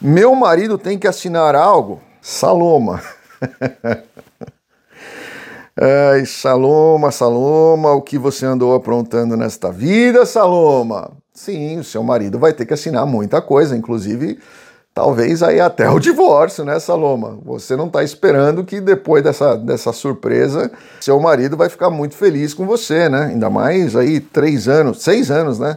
Meu 0.00 0.34
marido 0.34 0.76
tem 0.76 0.98
que 0.98 1.06
assinar 1.06 1.54
algo? 1.54 2.02
Saloma. 2.20 3.00
Ai, 5.78 6.26
Saloma, 6.26 7.10
Saloma, 7.10 7.92
o 7.92 8.02
que 8.02 8.18
você 8.18 8.44
andou 8.44 8.74
aprontando 8.74 9.36
nesta 9.36 9.70
vida, 9.70 10.26
Saloma? 10.26 11.12
Sim, 11.36 11.78
o 11.78 11.84
seu 11.84 12.02
marido 12.02 12.38
vai 12.38 12.54
ter 12.54 12.64
que 12.64 12.72
assinar 12.72 13.06
muita 13.06 13.42
coisa, 13.42 13.76
inclusive 13.76 14.38
talvez 14.94 15.42
aí 15.42 15.60
até 15.60 15.90
o 15.90 16.00
divórcio, 16.00 16.64
né, 16.64 16.80
Saloma? 16.80 17.38
Você 17.44 17.76
não 17.76 17.88
está 17.88 18.02
esperando 18.02 18.64
que 18.64 18.80
depois 18.80 19.22
dessa, 19.22 19.54
dessa 19.54 19.92
surpresa, 19.92 20.72
seu 21.02 21.20
marido 21.20 21.54
vai 21.54 21.68
ficar 21.68 21.90
muito 21.90 22.14
feliz 22.14 22.54
com 22.54 22.64
você, 22.64 23.06
né? 23.10 23.26
Ainda 23.26 23.50
mais 23.50 23.94
aí 23.94 24.18
três 24.18 24.66
anos, 24.66 25.02
seis 25.02 25.30
anos, 25.30 25.58
né? 25.58 25.76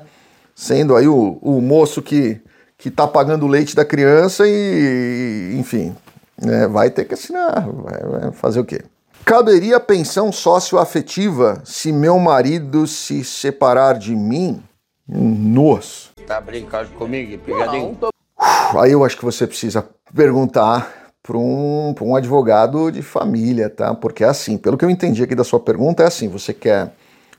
Sendo 0.55 0.95
aí 0.95 1.09
o, 1.09 1.37
o 1.41 1.59
moço 1.59 2.01
que, 2.01 2.39
que 2.77 2.89
tá 2.89 3.05
pagando 3.05 3.45
o 3.45 3.49
leite 3.49 3.75
da 3.75 3.83
criança 3.83 4.45
e, 4.47 5.57
enfim, 5.59 5.93
né, 6.41 6.67
vai 6.69 6.89
ter 6.89 7.03
que 7.03 7.13
assinar, 7.13 7.67
vai, 7.69 8.31
fazer 8.31 8.61
o 8.61 8.65
quê? 8.65 8.81
Caberia 9.25 9.81
pensão 9.81 10.31
socioafetiva 10.31 11.61
se 11.65 11.91
meu 11.91 12.17
marido 12.17 12.87
se 12.87 13.25
separar 13.25 13.99
de 13.99 14.15
mim? 14.15 14.63
Nossa. 15.11 16.09
Tá 16.27 16.39
brincando 16.39 16.89
comigo, 16.91 17.37
pegadinho? 17.39 17.97
Tô... 17.99 18.09
Aí 18.79 18.91
eu 18.91 19.03
acho 19.03 19.17
que 19.17 19.25
você 19.25 19.47
precisa 19.47 19.83
perguntar 20.13 21.11
para 21.23 21.37
um, 21.37 21.95
um 22.01 22.15
advogado 22.15 22.91
de 22.91 23.01
família, 23.01 23.69
tá? 23.69 23.95
Porque 23.95 24.23
é 24.23 24.27
assim, 24.27 24.57
pelo 24.57 24.77
que 24.77 24.85
eu 24.85 24.89
entendi 24.89 25.23
aqui 25.23 25.33
da 25.33 25.43
sua 25.43 25.59
pergunta, 25.59 26.03
é 26.03 26.07
assim: 26.07 26.27
você 26.27 26.53
quer 26.53 26.93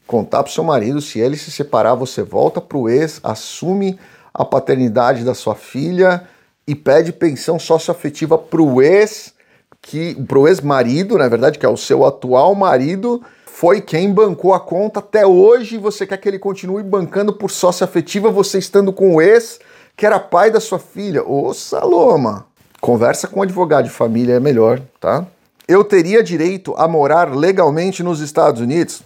contar 0.06 0.42
para 0.42 0.52
seu 0.52 0.64
marido, 0.64 1.00
se 1.00 1.20
ele 1.20 1.36
se 1.36 1.52
separar, 1.52 1.94
você 1.94 2.22
volta 2.22 2.60
para 2.60 2.76
o 2.76 2.88
ex, 2.88 3.20
assume 3.22 3.98
a 4.34 4.44
paternidade 4.44 5.24
da 5.24 5.34
sua 5.34 5.54
filha 5.54 6.24
e 6.66 6.74
pede 6.74 7.12
pensão 7.12 7.58
socioafetiva 7.58 8.36
para 8.36 8.60
o 8.60 8.82
ex, 8.82 9.32
que 9.80 10.16
pro 10.26 10.48
ex-marido, 10.48 11.16
na 11.16 11.28
verdade, 11.28 11.58
que 11.58 11.66
é 11.66 11.68
o 11.68 11.76
seu 11.76 12.04
atual 12.04 12.54
marido, 12.56 13.22
foi 13.60 13.82
quem 13.82 14.10
bancou 14.10 14.54
a 14.54 14.58
conta 14.58 15.00
até 15.00 15.26
hoje. 15.26 15.76
Você 15.76 16.06
quer 16.06 16.16
que 16.16 16.26
ele 16.26 16.38
continue 16.38 16.82
bancando 16.82 17.30
por 17.30 17.50
sócio 17.50 17.84
afetiva, 17.84 18.30
você 18.30 18.58
estando 18.58 18.90
com 18.90 19.14
o 19.14 19.20
ex, 19.20 19.60
que 19.94 20.06
era 20.06 20.18
pai 20.18 20.50
da 20.50 20.58
sua 20.58 20.78
filha. 20.78 21.22
Ô, 21.22 21.52
Saloma, 21.52 22.46
conversa 22.80 23.28
com 23.28 23.42
advogado 23.42 23.84
de 23.84 23.90
família 23.90 24.32
é 24.32 24.40
melhor, 24.40 24.80
tá? 24.98 25.26
Eu 25.68 25.84
teria 25.84 26.22
direito 26.22 26.74
a 26.78 26.88
morar 26.88 27.36
legalmente 27.36 28.02
nos 28.02 28.20
Estados 28.20 28.62
Unidos? 28.62 29.02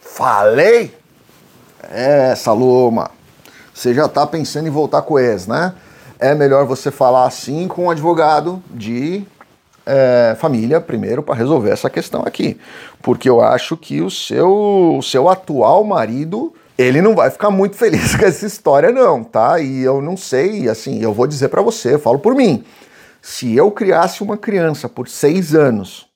Falei? 0.00 0.92
É, 1.88 2.34
Saloma, 2.34 3.12
você 3.72 3.94
já 3.94 4.08
tá 4.08 4.26
pensando 4.26 4.66
em 4.66 4.72
voltar 4.72 5.02
com 5.02 5.14
o 5.14 5.18
ex, 5.20 5.46
né? 5.46 5.72
É 6.18 6.34
melhor 6.34 6.66
você 6.66 6.90
falar 6.90 7.24
assim 7.24 7.68
com 7.68 7.84
um 7.84 7.90
advogado 7.90 8.60
de 8.68 9.24
é, 9.86 10.36
família 10.38 10.80
primeiro 10.80 11.22
para 11.22 11.34
resolver 11.34 11.70
essa 11.70 11.88
questão 11.88 12.22
aqui. 12.26 12.58
Porque 13.00 13.28
eu 13.28 13.40
acho 13.40 13.76
que 13.76 14.02
o 14.02 14.10
seu, 14.10 14.96
o 14.98 15.02
seu 15.02 15.28
atual 15.28 15.84
marido 15.84 16.52
ele 16.76 17.00
não 17.00 17.14
vai 17.14 17.30
ficar 17.30 17.50
muito 17.50 17.76
feliz 17.76 18.14
com 18.16 18.24
essa 18.24 18.44
história, 18.44 18.90
não, 18.90 19.24
tá? 19.24 19.60
E 19.60 19.82
eu 19.82 20.02
não 20.02 20.16
sei, 20.16 20.68
assim, 20.68 21.00
eu 21.02 21.12
vou 21.12 21.26
dizer 21.26 21.48
para 21.48 21.62
você, 21.62 21.94
eu 21.94 21.98
falo 21.98 22.18
por 22.18 22.34
mim. 22.34 22.64
Se 23.22 23.56
eu 23.56 23.70
criasse 23.70 24.22
uma 24.22 24.36
criança 24.36 24.88
por 24.88 25.08
seis 25.08 25.54
anos 25.54 26.06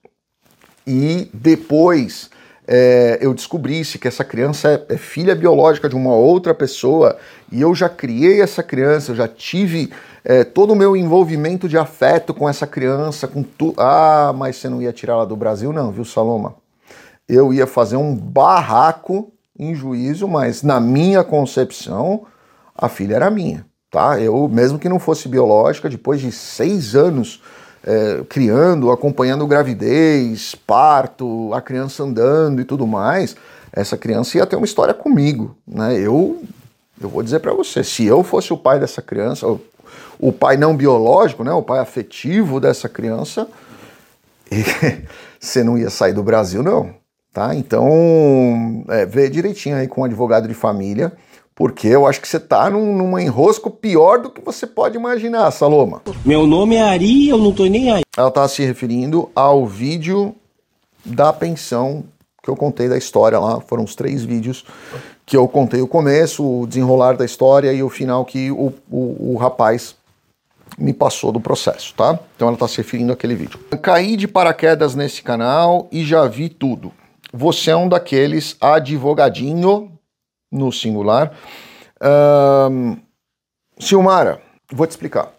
e 0.87 1.31
depois 1.33 2.31
é, 2.67 3.19
eu 3.21 3.35
descobrisse 3.35 3.99
que 3.99 4.07
essa 4.07 4.25
criança 4.25 4.69
é, 4.89 4.95
é, 4.95 4.97
filha 4.97 5.35
biológica 5.35 5.89
de 5.89 5.97
uma 5.97 6.15
outra 6.15 6.55
pessoa 6.55 7.17
e 7.51 7.61
eu 7.61 7.75
já 7.75 7.89
criei 7.89 8.41
essa 8.41 8.63
criança, 8.63 9.13
eu 9.13 9.17
já 9.17 9.27
tive 9.27 9.91
é, 10.25 10.45
todo 10.45 10.73
o 10.73 10.77
meu 10.77 10.97
envolvimento 10.97 11.69
de 11.69 11.79
afeto 11.79 12.33
com 12.33 12.49
essa 12.49 12.67
criança, 12.67 13.27
com 13.27 13.43
tudo. 13.43 13.75
Ah, 13.79 14.33
mas 14.37 14.57
você 14.57 14.69
não 14.69 14.81
ia 14.81 14.93
tirar 14.93 15.15
ela 15.15 15.27
do 15.27 15.37
Brasil, 15.37 15.73
não, 15.73 15.91
viu, 15.91 16.05
Saloma? 16.05 16.55
Eu 17.29 17.53
ia 17.53 17.67
fazer 17.67 17.97
um 17.97 18.15
barraco 18.15 19.33
em 19.59 19.75
juízo, 19.75 20.29
mas 20.29 20.63
na 20.63 20.81
minha 20.81 21.25
concepção, 21.25 22.27
a 22.75 22.89
filha 22.89 23.17
era 23.17 23.31
minha, 23.31 23.67
tá? 23.91 24.21
Eu, 24.21 24.49
mesmo 24.49 24.79
que 24.79 24.89
não 24.89 24.99
fosse 24.99 25.29
biológica, 25.29 25.89
depois 25.89 26.21
de 26.21 26.33
seis 26.33 26.95
anos 26.95 27.43
é, 27.85 28.23
criando, 28.29 28.91
acompanhando 28.91 29.47
gravidez, 29.47 30.55
parto, 30.55 31.53
a 31.55 31.61
criança 31.61 32.03
andando 32.03 32.61
e 32.61 32.65
tudo 32.65 32.87
mais, 32.87 33.37
essa 33.73 33.97
criança 33.97 34.37
ia 34.37 34.47
ter 34.47 34.57
uma 34.57 34.67
história 34.67 34.93
comigo, 34.93 35.57
né? 35.67 35.99
Eu, 35.99 36.43
eu 37.01 37.09
vou 37.09 37.23
dizer 37.23 37.41
para 37.41 37.53
você, 37.53 37.83
se 37.83 38.05
eu 38.05 38.23
fosse 38.23 38.53
o 38.53 38.59
pai 38.59 38.79
dessa 38.79 39.01
criança, 39.01 39.47
o, 39.47 39.61
o 40.19 40.33
pai 40.33 40.57
não 40.57 40.77
biológico, 40.77 41.45
né, 41.45 41.53
o 41.53 41.63
pai 41.63 41.79
afetivo 41.79 42.61
dessa 42.61 42.89
criança, 42.89 43.49
você 45.39 45.63
não 45.63 45.79
ia 45.79 45.89
sair 45.89 46.13
do 46.13 46.23
Brasil, 46.23 46.63
não, 46.63 46.95
tá? 47.33 47.55
Então, 47.55 48.85
é, 48.89 49.07
vê 49.07 49.29
direitinho 49.31 49.77
aí 49.77 49.87
com 49.87 50.03
um 50.03 50.05
advogado 50.05 50.49
de 50.49 50.55
família 50.55 51.13
porque 51.61 51.89
eu 51.89 52.07
acho 52.07 52.23
que 52.23 52.27
você 52.27 52.39
está 52.39 52.71
num, 52.71 52.97
num 52.97 53.19
enrosco 53.19 53.71
pior 53.71 54.19
do 54.19 54.31
que 54.31 54.41
você 54.41 54.67
pode 54.67 54.97
imaginar, 54.97 55.51
Saloma. 55.51 56.01
Meu 56.25 56.47
nome 56.47 56.77
é 56.77 56.81
Ari 56.81 57.29
eu 57.29 57.37
não 57.37 57.53
tô 57.53 57.67
nem 57.67 57.93
aí. 57.93 58.01
Ela 58.17 58.29
está 58.29 58.49
se 58.49 58.65
referindo 58.65 59.31
ao 59.35 59.67
vídeo 59.67 60.35
da 61.05 61.35
pensão 61.35 62.03
que 62.43 62.49
eu 62.49 62.57
contei 62.57 62.89
da 62.89 62.97
história 62.97 63.39
lá. 63.39 63.61
Foram 63.61 63.85
os 63.85 63.95
três 63.95 64.25
vídeos 64.25 64.65
que 65.27 65.37
eu 65.37 65.47
contei 65.47 65.83
o 65.83 65.87
começo, 65.87 66.43
o 66.43 66.67
desenrolar 66.67 67.19
da 67.19 67.27
história 67.27 67.71
e 67.75 67.83
o 67.83 67.91
final 67.91 68.25
que 68.25 68.51
o, 68.51 68.73
o, 68.91 69.35
o 69.35 69.37
rapaz 69.37 69.95
me 70.79 70.95
passou 70.95 71.31
do 71.31 71.43
processo, 71.43 71.93
tá? 71.95 72.19
Então 72.37 72.49
ela 72.49 72.55
está 72.57 72.69
se 72.69 72.79
referindo 72.79 73.13
àquele 73.13 73.35
vídeo. 73.35 73.61
Caí 73.83 74.17
de 74.17 74.27
paraquedas 74.27 74.95
nesse 74.95 75.23
canal 75.23 75.89
e 75.93 76.07
já 76.07 76.27
vi 76.27 76.49
tudo. 76.49 76.91
Você 77.35 77.71
é 77.71 77.77
um 77.77 77.87
daqueles 77.87 78.57
advogadinho 78.63 79.93
no 80.51 80.73
singular. 80.73 81.33
Um, 82.71 82.97
Silmara, 83.79 84.41
vou 84.73 84.87
te 84.87 84.91
explicar. 84.91 85.33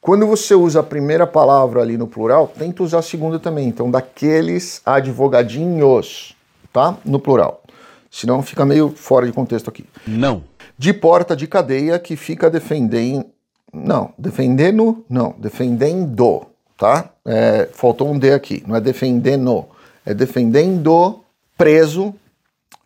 Quando 0.00 0.26
você 0.26 0.54
usa 0.54 0.80
a 0.80 0.82
primeira 0.82 1.26
palavra 1.26 1.80
ali 1.80 1.96
no 1.96 2.08
plural, 2.08 2.48
tenta 2.48 2.82
usar 2.82 2.98
a 2.98 3.02
segunda 3.02 3.38
também. 3.38 3.68
Então, 3.68 3.90
daqueles 3.90 4.82
advogadinhos, 4.84 6.34
tá? 6.72 6.96
No 7.04 7.20
plural. 7.20 7.62
Senão 8.10 8.42
fica 8.42 8.64
meio 8.64 8.90
fora 8.90 9.26
de 9.26 9.32
contexto 9.32 9.70
aqui. 9.70 9.86
Não. 10.06 10.42
De 10.76 10.92
porta 10.92 11.36
de 11.36 11.46
cadeia 11.46 11.98
que 11.98 12.16
fica 12.16 12.50
defendendo. 12.50 13.26
Não, 13.72 14.12
defendendo, 14.18 15.02
não, 15.08 15.34
defendendo, 15.38 16.46
tá? 16.76 17.08
É, 17.24 17.70
faltou 17.72 18.10
um 18.10 18.18
D 18.18 18.34
aqui, 18.34 18.62
não 18.66 18.76
é 18.76 18.80
defendendo, 18.80 19.64
é 20.04 20.12
defendendo 20.12 21.20
preso 21.56 22.14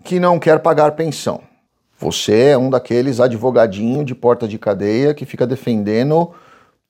que 0.05 0.21
não 0.21 0.39
quer 0.39 0.61
pagar 0.61 0.93
pensão. 0.93 1.41
Você 1.99 2.49
é 2.49 2.59
um 2.59 2.69
daqueles 2.69 3.21
advogadinho 3.21 4.05
de 4.05 4.15
porta 4.15 4.47
de 4.47 4.59
cadeia 4.59 5.15
que 5.15 5.25
fica 5.25 5.47
defendendo 5.47 6.31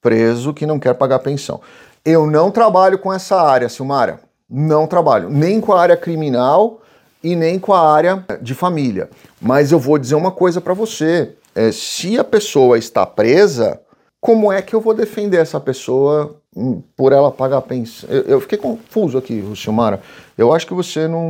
preso 0.03 0.53
que 0.53 0.67
não 0.67 0.79
quer 0.79 0.95
pagar 0.95 1.21
pensão. 1.21 1.61
Eu 2.05 2.27
não 2.27 2.51
trabalho 2.51 2.99
com 2.99 3.13
essa 3.13 3.41
área, 3.41 3.69
Silmara. 3.69 4.21
Não 4.49 4.87
trabalho. 4.87 5.29
Nem 5.29 5.61
com 5.61 5.73
a 5.73 5.81
área 5.81 5.97
criminal 5.97 6.81
e 7.23 7.35
nem 7.35 7.59
com 7.59 7.73
a 7.73 7.93
área 7.93 8.25
de 8.41 8.55
família. 8.55 9.11
Mas 9.41 9.73
eu 9.73 9.79
vou 9.79 9.99
dizer 9.99 10.15
uma 10.15 10.31
coisa 10.31 10.61
para 10.61 10.75
você. 10.75 11.35
É, 11.55 11.73
se 11.73 12.19
a 12.19 12.25
pessoa 12.25 12.79
está 12.79 13.05
presa, 13.05 13.81
como 14.21 14.53
é 14.53 14.63
que 14.63 14.75
eu 14.75 14.81
vou 14.81 14.95
defender 14.95 15.39
essa 15.39 15.59
pessoa 15.59 16.37
hum, 16.55 16.83
por 16.97 17.13
ela 17.13 17.31
pagar 17.33 17.63
pensão? 17.63 18.09
Eu, 18.11 18.23
eu 18.23 18.41
fiquei 18.41 18.59
confuso 18.59 19.19
aqui, 19.19 19.43
Silmara. 19.57 20.01
Eu 20.37 20.53
acho 20.53 20.67
que 20.67 20.75
você 20.75 21.09
não, 21.09 21.29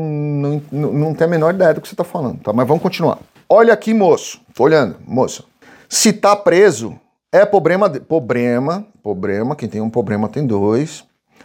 não, 0.71 0.92
não 0.92 1.14
tem 1.14 1.26
a 1.26 1.30
menor 1.30 1.54
ideia 1.54 1.73
do 1.75 1.80
que 1.80 1.88
você 1.88 1.95
está 1.95 2.04
falando, 2.04 2.40
tá? 2.40 2.52
Mas 2.52 2.66
vamos 2.66 2.83
continuar. 2.83 3.18
Olha 3.49 3.73
aqui, 3.73 3.95
moço. 3.95 4.41
Tô 4.53 4.65
olhando, 4.65 4.97
moça. 5.07 5.45
Se 5.88 6.12
tá 6.12 6.35
preso, 6.35 6.99
é 7.31 7.47
problema, 7.47 7.88
de, 7.88 8.00
problema, 8.00 8.85
problema. 9.00 9.55
Quem 9.55 9.69
tem 9.69 9.81
um 9.81 9.88
problema 9.88 10.29
tem 10.29 10.45
dois. 10.45 11.05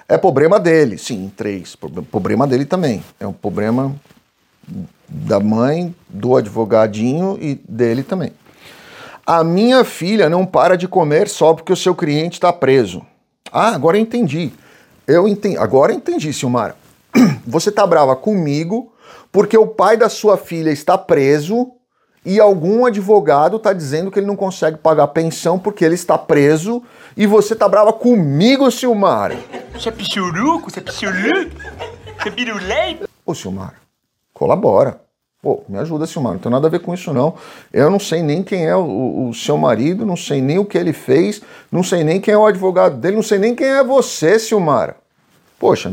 É 0.10 0.18
problema 0.18 0.60
dele, 0.60 0.98
sim, 0.98 1.32
três. 1.38 1.76
Problema 1.76 2.48
dele 2.48 2.66
também. 2.66 3.04
É 3.20 3.28
um 3.28 3.34
problema 3.34 3.96
da 5.08 5.40
mãe, 5.40 5.94
do 6.10 6.36
advogadinho 6.36 7.38
e 7.40 7.62
dele 7.70 8.02
também. 8.02 8.32
A 9.24 9.44
minha 9.44 9.84
filha 9.84 10.28
não 10.28 10.44
para 10.44 10.76
de 10.76 10.88
comer 10.88 11.30
só 11.30 11.54
porque 11.54 11.72
o 11.72 11.78
seu 11.78 11.94
cliente 11.94 12.34
está 12.34 12.52
preso. 12.52 13.06
Ah, 13.52 13.76
agora 13.76 13.96
eu 13.96 14.02
entendi. 14.02 14.52
Eu 15.06 15.28
entendi. 15.28 15.56
Agora 15.58 15.92
eu 15.92 15.98
entendi, 15.98 16.34
Silmara. 16.34 16.76
Você 17.46 17.72
tá 17.72 17.86
brava 17.86 18.16
comigo 18.16 18.92
porque 19.32 19.56
o 19.56 19.68
pai 19.68 19.98
da 19.98 20.10
sua 20.10 20.36
filha 20.36 20.72
está 20.72 20.98
preso 20.98 21.72
e 22.26 22.40
algum 22.40 22.86
advogado 22.86 23.58
está 23.58 23.74
dizendo 23.74 24.12
que 24.12 24.20
ele 24.20 24.28
não 24.28 24.36
consegue 24.36 24.78
pagar 24.78 25.08
pensão 25.08 25.58
porque 25.58 25.84
ele 25.84 25.96
está 25.96 26.18
preso 26.18 26.84
e 27.18 27.26
você 27.26 27.56
tá 27.56 27.68
brava 27.68 27.92
comigo, 27.92 28.70
Silmar. 28.70 29.32
Você 29.74 29.90
é 29.90 29.92
pichuruco? 29.92 30.70
Você 30.70 30.80
é 30.80 30.84
pichuruco? 30.84 31.56
Você 32.22 32.30
é 32.30 32.32
pirulei? 32.32 33.00
Ô, 33.26 33.34
Silmar, 33.34 33.76
colabora. 34.34 35.02
Pô, 35.42 35.64
me 35.68 35.80
ajuda, 35.80 36.06
Silmar. 36.06 36.34
Não 36.34 36.40
tem 36.40 36.52
nada 36.52 36.68
a 36.68 36.70
ver 36.70 36.82
com 36.82 36.94
isso, 36.94 37.12
não. 37.12 37.34
Eu 37.74 37.90
não 37.90 38.00
sei 38.00 38.22
nem 38.22 38.44
quem 38.44 38.68
é 38.68 38.76
o, 38.76 39.30
o, 39.30 39.34
seu 39.34 39.58
marido, 39.58 40.06
não 40.06 40.16
sei 40.16 40.40
nem 40.40 40.60
o 40.60 40.66
que 40.66 40.78
ele 40.78 40.94
fez, 40.94 41.42
não 41.72 41.82
sei 41.82 42.04
nem 42.04 42.22
quem 42.22 42.36
é 42.36 42.38
o 42.38 42.46
advogado 42.46 42.98
dele, 42.98 43.16
não 43.16 43.24
sei 43.24 43.40
nem 43.40 43.56
quem 43.56 43.66
é 43.66 43.84
você, 43.84 44.38
Silmar. 44.38 44.96
Poxa, 45.58 45.92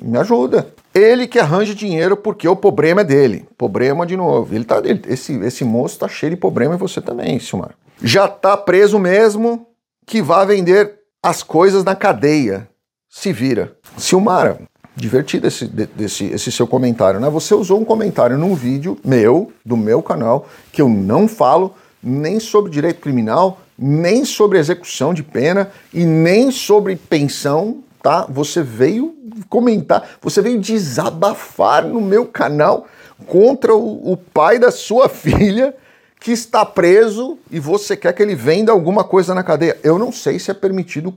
me 0.00 0.18
ajuda. 0.18 0.66
Ele 0.94 1.26
que 1.26 1.38
arranja 1.38 1.74
dinheiro 1.74 2.16
porque 2.16 2.46
o 2.46 2.54
problema 2.54 3.00
é 3.00 3.04
dele. 3.04 3.48
Problema 3.58 4.06
de 4.06 4.16
novo. 4.16 4.54
Ele 4.54 4.64
tá, 4.64 4.80
ele, 4.84 5.02
esse, 5.08 5.32
esse 5.40 5.64
moço 5.64 5.98
tá 5.98 6.08
cheio 6.08 6.30
de 6.30 6.36
problema 6.36 6.74
e 6.74 6.78
você 6.78 7.00
também, 7.00 7.40
Silmar. 7.40 7.74
Já 8.02 8.28
tá 8.28 8.56
preso 8.56 8.98
mesmo 8.98 9.66
que 10.06 10.22
vá 10.22 10.44
vender 10.44 10.98
as 11.22 11.42
coisas 11.42 11.82
na 11.82 11.96
cadeia. 11.96 12.68
Se 13.08 13.32
vira. 13.32 13.76
Silmara, 13.96 14.60
divertido 14.94 15.46
esse, 15.48 15.66
desse, 15.66 16.26
esse 16.26 16.52
seu 16.52 16.66
comentário, 16.66 17.18
né? 17.18 17.28
Você 17.30 17.54
usou 17.54 17.80
um 17.80 17.84
comentário 17.84 18.38
num 18.38 18.54
vídeo 18.54 18.98
meu, 19.04 19.52
do 19.64 19.76
meu 19.76 20.02
canal, 20.02 20.46
que 20.72 20.82
eu 20.82 20.88
não 20.88 21.26
falo 21.26 21.74
nem 22.02 22.38
sobre 22.38 22.70
direito 22.70 23.00
criminal, 23.00 23.60
nem 23.78 24.24
sobre 24.24 24.58
execução 24.58 25.14
de 25.14 25.22
pena 25.22 25.70
e 25.92 26.04
nem 26.04 26.50
sobre 26.50 26.96
pensão, 26.96 27.82
tá? 28.04 28.26
Você 28.28 28.62
veio 28.62 29.16
comentar, 29.48 30.06
você 30.20 30.42
veio 30.42 30.60
desabafar 30.60 31.86
no 31.86 32.02
meu 32.02 32.26
canal 32.26 32.86
contra 33.26 33.74
o, 33.74 34.12
o 34.12 34.14
pai 34.14 34.58
da 34.58 34.70
sua 34.70 35.08
filha 35.08 35.74
que 36.20 36.30
está 36.30 36.66
preso 36.66 37.38
e 37.50 37.58
você 37.58 37.96
quer 37.96 38.12
que 38.12 38.22
ele 38.22 38.34
venda 38.34 38.70
alguma 38.70 39.04
coisa 39.04 39.34
na 39.34 39.42
cadeia. 39.42 39.78
Eu 39.82 39.98
não 39.98 40.12
sei 40.12 40.38
se 40.38 40.50
é 40.50 40.54
permitido 40.54 41.14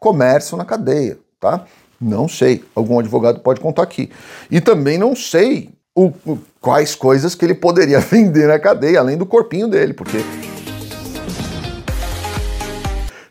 comércio 0.00 0.56
na 0.56 0.64
cadeia, 0.64 1.18
tá? 1.38 1.66
Não 2.00 2.26
sei. 2.26 2.64
Algum 2.74 2.98
advogado 2.98 3.40
pode 3.40 3.60
contar 3.60 3.82
aqui. 3.82 4.10
E 4.50 4.62
também 4.62 4.96
não 4.96 5.14
sei 5.14 5.74
o, 5.94 6.06
o, 6.24 6.38
quais 6.58 6.94
coisas 6.94 7.34
que 7.34 7.44
ele 7.44 7.54
poderia 7.54 8.00
vender 8.00 8.48
na 8.48 8.58
cadeia, 8.58 8.98
além 8.98 9.18
do 9.18 9.26
corpinho 9.26 9.68
dele, 9.68 9.92
porque 9.92 10.18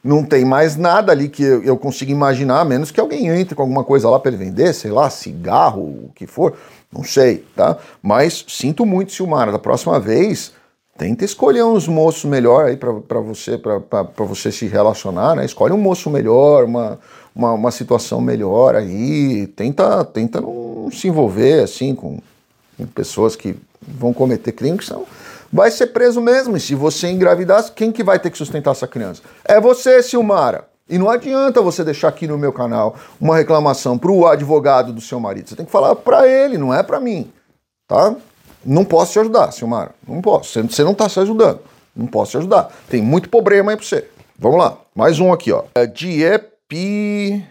não 0.03 0.23
tem 0.23 0.43
mais 0.43 0.75
nada 0.75 1.11
ali 1.11 1.29
que 1.29 1.41
eu, 1.41 1.63
eu 1.63 1.77
consiga 1.77 2.11
imaginar, 2.11 2.59
a 2.59 2.65
menos 2.65 2.91
que 2.91 2.99
alguém 2.99 3.27
entre 3.27 3.55
com 3.55 3.61
alguma 3.61 3.83
coisa 3.83 4.09
lá 4.09 4.19
para 4.19 4.31
ele 4.31 4.43
vender, 4.43 4.73
sei 4.73 4.91
lá, 4.91 5.09
cigarro, 5.09 5.81
o 5.81 6.11
que 6.13 6.27
for, 6.27 6.57
não 6.91 7.03
sei, 7.03 7.45
tá? 7.55 7.77
Mas 8.01 8.43
sinto 8.49 8.85
muito, 8.85 9.13
Silmara, 9.13 9.51
da 9.51 9.59
próxima 9.59 9.99
vez, 9.99 10.51
tenta 10.97 11.23
escolher 11.23 11.63
uns 11.63 11.87
moços 11.87 12.25
melhor 12.25 12.65
aí 12.65 12.75
para 12.75 13.19
você, 13.21 13.57
para 13.57 14.25
você 14.25 14.51
se 14.51 14.67
relacionar, 14.67 15.35
né? 15.35 15.45
Escolhe 15.45 15.73
um 15.73 15.77
moço 15.77 16.09
melhor, 16.09 16.65
uma, 16.65 16.99
uma, 17.33 17.53
uma, 17.53 17.71
situação 17.71 18.19
melhor 18.19 18.75
aí, 18.75 19.47
tenta, 19.55 20.03
tenta 20.03 20.41
não 20.41 20.89
se 20.91 21.07
envolver 21.07 21.63
assim 21.63 21.95
com, 21.95 22.19
com 22.77 22.85
pessoas 22.87 23.37
que 23.37 23.55
vão 23.81 24.13
cometer 24.13 24.51
crimes 24.51 24.81
que 24.81 24.85
são 24.85 25.05
vai 25.53 25.69
ser 25.69 25.87
preso 25.87 26.19
mesmo. 26.19 26.57
E 26.57 26.59
se 26.59 26.73
você 26.73 27.07
engravidar, 27.07 27.71
quem 27.73 27.91
que 27.91 28.03
vai 28.03 28.17
ter 28.17 28.31
que 28.31 28.37
sustentar 28.37 28.71
essa 28.71 28.87
criança? 28.87 29.21
É 29.45 29.61
você, 29.61 30.01
Silmara. 30.01 30.67
E 30.89 30.97
não 30.97 31.09
adianta 31.09 31.61
você 31.61 31.83
deixar 31.83 32.07
aqui 32.09 32.27
no 32.27 32.37
meu 32.37 32.51
canal 32.51 32.95
uma 33.21 33.37
reclamação 33.37 33.97
para 33.97 34.11
o 34.11 34.27
advogado 34.27 34.91
do 34.91 34.99
seu 34.99 35.19
marido. 35.19 35.47
Você 35.47 35.55
tem 35.55 35.65
que 35.65 35.71
falar 35.71 35.95
para 35.95 36.27
ele, 36.27 36.57
não 36.57 36.73
é 36.73 36.81
para 36.81 36.99
mim. 36.99 37.31
Tá? 37.87 38.15
Não 38.65 38.83
posso 38.83 39.13
te 39.13 39.19
ajudar, 39.19 39.51
Silmara. 39.51 39.91
Não 40.07 40.21
posso. 40.21 40.59
Você 40.67 40.83
não 40.83 40.91
está 40.91 41.07
se 41.07 41.19
ajudando. 41.19 41.59
Não 41.95 42.07
posso 42.07 42.31
te 42.31 42.37
ajudar. 42.37 42.73
Tem 42.89 43.01
muito 43.01 43.29
problema 43.29 43.71
aí 43.71 43.77
para 43.77 43.85
você. 43.85 44.07
Vamos 44.37 44.57
lá. 44.57 44.77
Mais 44.95 45.19
um 45.19 45.31
aqui, 45.31 45.51
ó. 45.51 45.63
É 45.75 45.85
Diepi. 45.85 47.45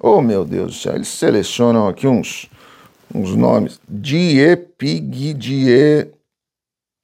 Oh, 0.00 0.20
meu 0.20 0.44
Deus 0.44 0.66
do 0.66 0.78
céu. 0.78 0.94
Eles 0.94 1.08
selecionam 1.08 1.88
aqui 1.88 2.06
uns, 2.06 2.50
uns 3.12 3.34
nomes. 3.34 3.80
Diepigdie. 3.88 5.64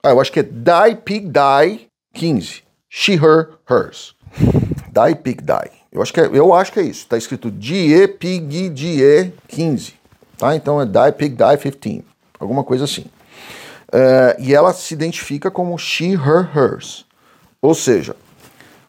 Ah, 0.03 0.11
eu 0.11 0.21
acho 0.21 0.33
que 0.33 0.41
é 0.41 0.43
Die 0.43 0.97
Pig 1.05 1.29
Die 1.29 1.89
15. 2.15 2.63
She, 2.89 3.15
Her, 3.15 3.51
Hers. 3.69 4.15
Die 4.39 5.15
Pig 5.23 5.43
Die. 5.43 5.71
Eu 5.93 6.01
acho 6.01 6.13
que 6.13 6.21
é, 6.21 6.31
eu 6.33 6.55
acho 6.55 6.73
que 6.73 6.81
é 6.81 6.83
isso. 6.83 7.07
Tá 7.07 7.19
escrito 7.19 7.51
Die 7.51 8.09
Pig 8.09 8.71
Die 8.71 9.33
15. 9.47 9.95
Tá? 10.39 10.57
Então 10.57 10.81
é 10.81 10.87
Die 10.87 11.13
Pig 11.17 11.37
Die 11.37 11.71
15. 11.71 12.05
Alguma 12.39 12.65
coisa 12.65 12.85
assim. 12.85 13.05
Uh, 13.93 14.39
e 14.39 14.55
ela 14.55 14.73
se 14.73 14.95
identifica 14.95 15.51
como 15.51 15.77
She, 15.77 16.13
Her, 16.13 16.49
Hers. 16.57 17.05
Ou 17.61 17.75
seja, 17.75 18.17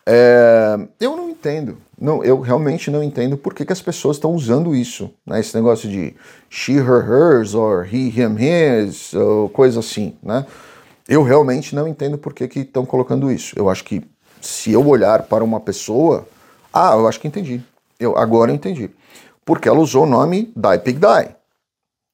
é, 0.06 0.78
eu 1.00 1.15
não 1.15 1.30
entendo. 1.30 1.78
Não, 2.00 2.24
eu 2.24 2.39
realmente 2.39 2.89
não 2.89 3.04
entendo 3.04 3.38
por 3.38 3.54
que, 3.54 3.65
que 3.65 3.74
as 3.74 3.82
pessoas 3.82 4.17
estão 4.17 4.34
usando 4.34 4.74
isso. 4.74 5.12
Né? 5.26 5.39
Esse 5.39 5.56
negócio 5.56 5.89
de 5.89 6.15
she, 6.50 6.74
her, 6.74 7.06
hers, 7.06 7.54
or 7.54 7.86
he, 7.86 8.10
him, 8.10 8.38
his, 8.39 9.13
ou 9.13 9.50
coisa 9.50 9.80
assim. 9.82 10.15
Né? 10.24 10.45
Eu 11.08 11.24
realmente 11.24 11.76
não 11.76 11.88
entendo 11.88 12.18
por 12.18 12.34
que 12.34 12.46
estão 12.60 12.86
colocando 12.86 13.32
isso. 13.32 13.54
Eu 13.58 13.70
acho 13.70 13.84
que 13.84 14.04
se 14.42 14.72
eu 14.72 14.86
olhar 14.88 15.24
para 15.24 15.44
uma 15.44 15.60
pessoa. 15.60 16.28
Ah, 16.74 16.94
eu 16.94 17.08
acho 17.08 17.20
que 17.20 17.28
entendi. 17.28 17.64
Eu, 18.00 18.18
agora 18.18 18.52
eu 18.52 18.56
entendi. 18.56 18.90
Porque 19.46 19.68
ela 19.68 19.80
usou 19.80 20.04
o 20.04 20.10
nome 20.10 20.52
Die 20.56 20.80
Pig 20.84 21.00
Die. 21.00 21.36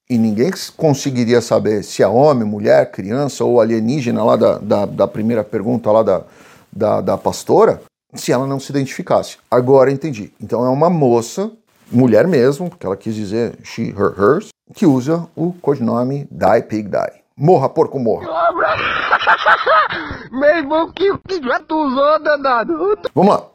E 0.09 0.17
ninguém 0.17 0.51
conseguiria 0.75 1.41
saber 1.41 1.83
se 1.83 2.01
é 2.01 2.07
homem, 2.07 2.47
mulher, 2.47 2.91
criança 2.91 3.43
ou 3.43 3.59
alienígena 3.59 4.23
lá 4.23 4.35
da, 4.37 4.57
da, 4.57 4.85
da 4.85 5.07
primeira 5.07 5.43
pergunta 5.43 5.91
lá 5.91 6.01
da, 6.01 6.23
da, 6.71 7.01
da 7.01 7.17
pastora, 7.17 7.81
se 8.13 8.31
ela 8.31 8.47
não 8.47 8.59
se 8.59 8.71
identificasse. 8.71 9.37
Agora 9.51 9.91
entendi. 9.91 10.31
Então 10.41 10.65
é 10.65 10.69
uma 10.69 10.89
moça, 10.89 11.51
mulher 11.91 12.25
mesmo, 12.25 12.69
porque 12.69 12.85
ela 12.85 12.95
quis 12.95 13.15
dizer 13.15 13.57
she, 13.63 13.89
her, 13.89 14.13
hers, 14.17 14.47
que 14.73 14.85
usa 14.85 15.27
o 15.35 15.51
codinome 15.61 16.25
Die 16.31 16.61
Pig 16.69 16.89
Die. 16.89 17.26
Morra, 17.39 17.69
porco, 17.69 17.99
morra. 17.99 18.25
Meu 20.31 20.57
irmão, 20.57 20.91
que, 20.91 21.15
que 21.19 21.39
tu 21.67 21.85
usou, 21.85 22.23
danado. 22.23 22.97
Vamos 23.13 23.35
lá. 23.35 23.45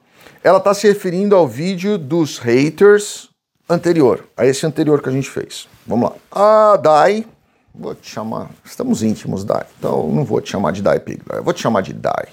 Ela 0.45 0.59
está 0.59 0.73
se 0.73 0.87
referindo 0.87 1.35
ao 1.35 1.49
vídeo 1.49 1.99
dos 1.99 2.39
haters 2.39 3.29
anterior, 3.69 4.25
a 4.37 4.47
esse 4.47 4.65
anterior 4.65 5.03
que 5.03 5.09
a 5.09 5.13
gente 5.13 5.29
fez. 5.29 5.69
Vamos 5.85 6.11
lá. 6.11 6.17
A 6.31 6.77
Dai, 6.77 7.27
vou 7.75 7.93
te 7.93 8.09
chamar, 8.09 8.51
estamos 8.65 9.03
íntimos, 9.03 9.45
Dai, 9.45 9.65
então 9.77 10.07
não 10.09 10.25
vou 10.25 10.41
te 10.41 10.51
chamar 10.51 10.71
de 10.71 10.81
Dai 10.81 11.01
Pig, 11.01 11.21
eu 11.31 11.43
vou 11.43 11.53
te 11.53 11.61
chamar 11.61 11.81
de 11.81 11.93
Dai. 11.93 12.29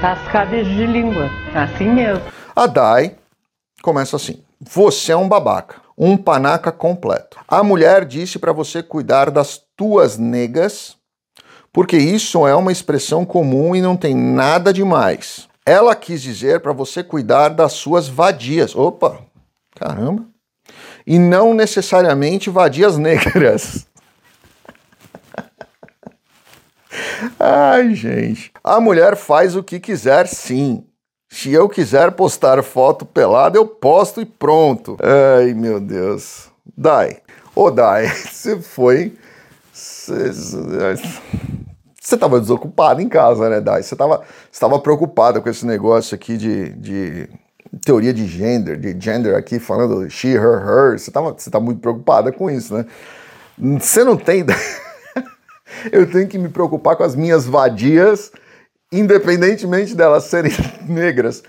Tascadez 0.00 0.66
de 0.66 0.84
língua, 0.84 1.30
assim 1.54 1.90
mesmo. 1.90 2.24
A 2.56 2.66
Dai 2.66 3.14
começa 3.82 4.16
assim: 4.16 4.42
Você 4.60 5.12
é 5.12 5.16
um 5.16 5.28
babaca, 5.28 5.76
um 5.96 6.16
panaca 6.16 6.72
completo. 6.72 7.38
A 7.46 7.62
mulher 7.62 8.04
disse 8.04 8.38
para 8.38 8.52
você 8.52 8.82
cuidar 8.82 9.30
das 9.30 9.63
tuas 9.76 10.18
negas, 10.18 10.96
porque 11.72 11.96
isso 11.96 12.46
é 12.46 12.54
uma 12.54 12.72
expressão 12.72 13.24
comum 13.24 13.74
e 13.74 13.80
não 13.80 13.96
tem 13.96 14.14
nada 14.14 14.72
demais. 14.72 15.48
Ela 15.66 15.96
quis 15.96 16.22
dizer 16.22 16.60
para 16.60 16.72
você 16.72 17.02
cuidar 17.02 17.48
das 17.48 17.72
suas 17.72 18.06
vadias. 18.06 18.76
Opa, 18.76 19.18
caramba. 19.74 20.26
E 21.06 21.18
não 21.18 21.54
necessariamente 21.54 22.50
vadias 22.50 22.98
negras. 22.98 23.86
Ai, 27.40 27.94
gente. 27.94 28.52
A 28.62 28.80
mulher 28.80 29.16
faz 29.16 29.56
o 29.56 29.62
que 29.62 29.80
quiser, 29.80 30.26
sim. 30.26 30.84
Se 31.28 31.52
eu 31.52 31.68
quiser 31.68 32.12
postar 32.12 32.62
foto 32.62 33.04
pelada, 33.04 33.58
eu 33.58 33.66
posto 33.66 34.20
e 34.20 34.24
pronto. 34.24 34.96
Ai, 35.02 35.52
meu 35.52 35.80
Deus. 35.80 36.48
Dai. 36.76 37.18
Ô, 37.56 37.70
Dai, 37.70 38.06
você 38.30 38.60
foi. 38.60 39.16
Você 42.00 42.14
estava 42.16 42.40
desocupado 42.40 43.00
em 43.00 43.08
casa, 43.08 43.48
né, 43.48 43.60
Dai? 43.60 43.82
Você 43.82 43.94
estava 44.52 44.78
preocupada 44.78 45.40
com 45.40 45.48
esse 45.48 45.64
negócio 45.64 46.14
aqui 46.14 46.36
de, 46.36 46.70
de 46.74 47.28
teoria 47.84 48.12
de 48.12 48.26
gender, 48.26 48.78
de 48.78 48.94
gender 48.98 49.34
aqui, 49.34 49.58
falando 49.58 50.08
she, 50.10 50.28
her, 50.28 50.62
her. 50.62 50.98
Você 50.98 51.10
estava 51.10 51.32
você 51.32 51.50
tá 51.50 51.58
muito 51.58 51.80
preocupada 51.80 52.30
com 52.32 52.50
isso, 52.50 52.74
né? 52.74 52.86
Você 53.80 54.04
não 54.04 54.16
tem. 54.16 54.44
eu 55.90 56.10
tenho 56.10 56.28
que 56.28 56.38
me 56.38 56.48
preocupar 56.48 56.96
com 56.96 57.04
as 57.04 57.14
minhas 57.14 57.46
vadias, 57.46 58.30
independentemente 58.92 59.94
delas 59.94 60.24
serem 60.24 60.52
negras. 60.86 61.42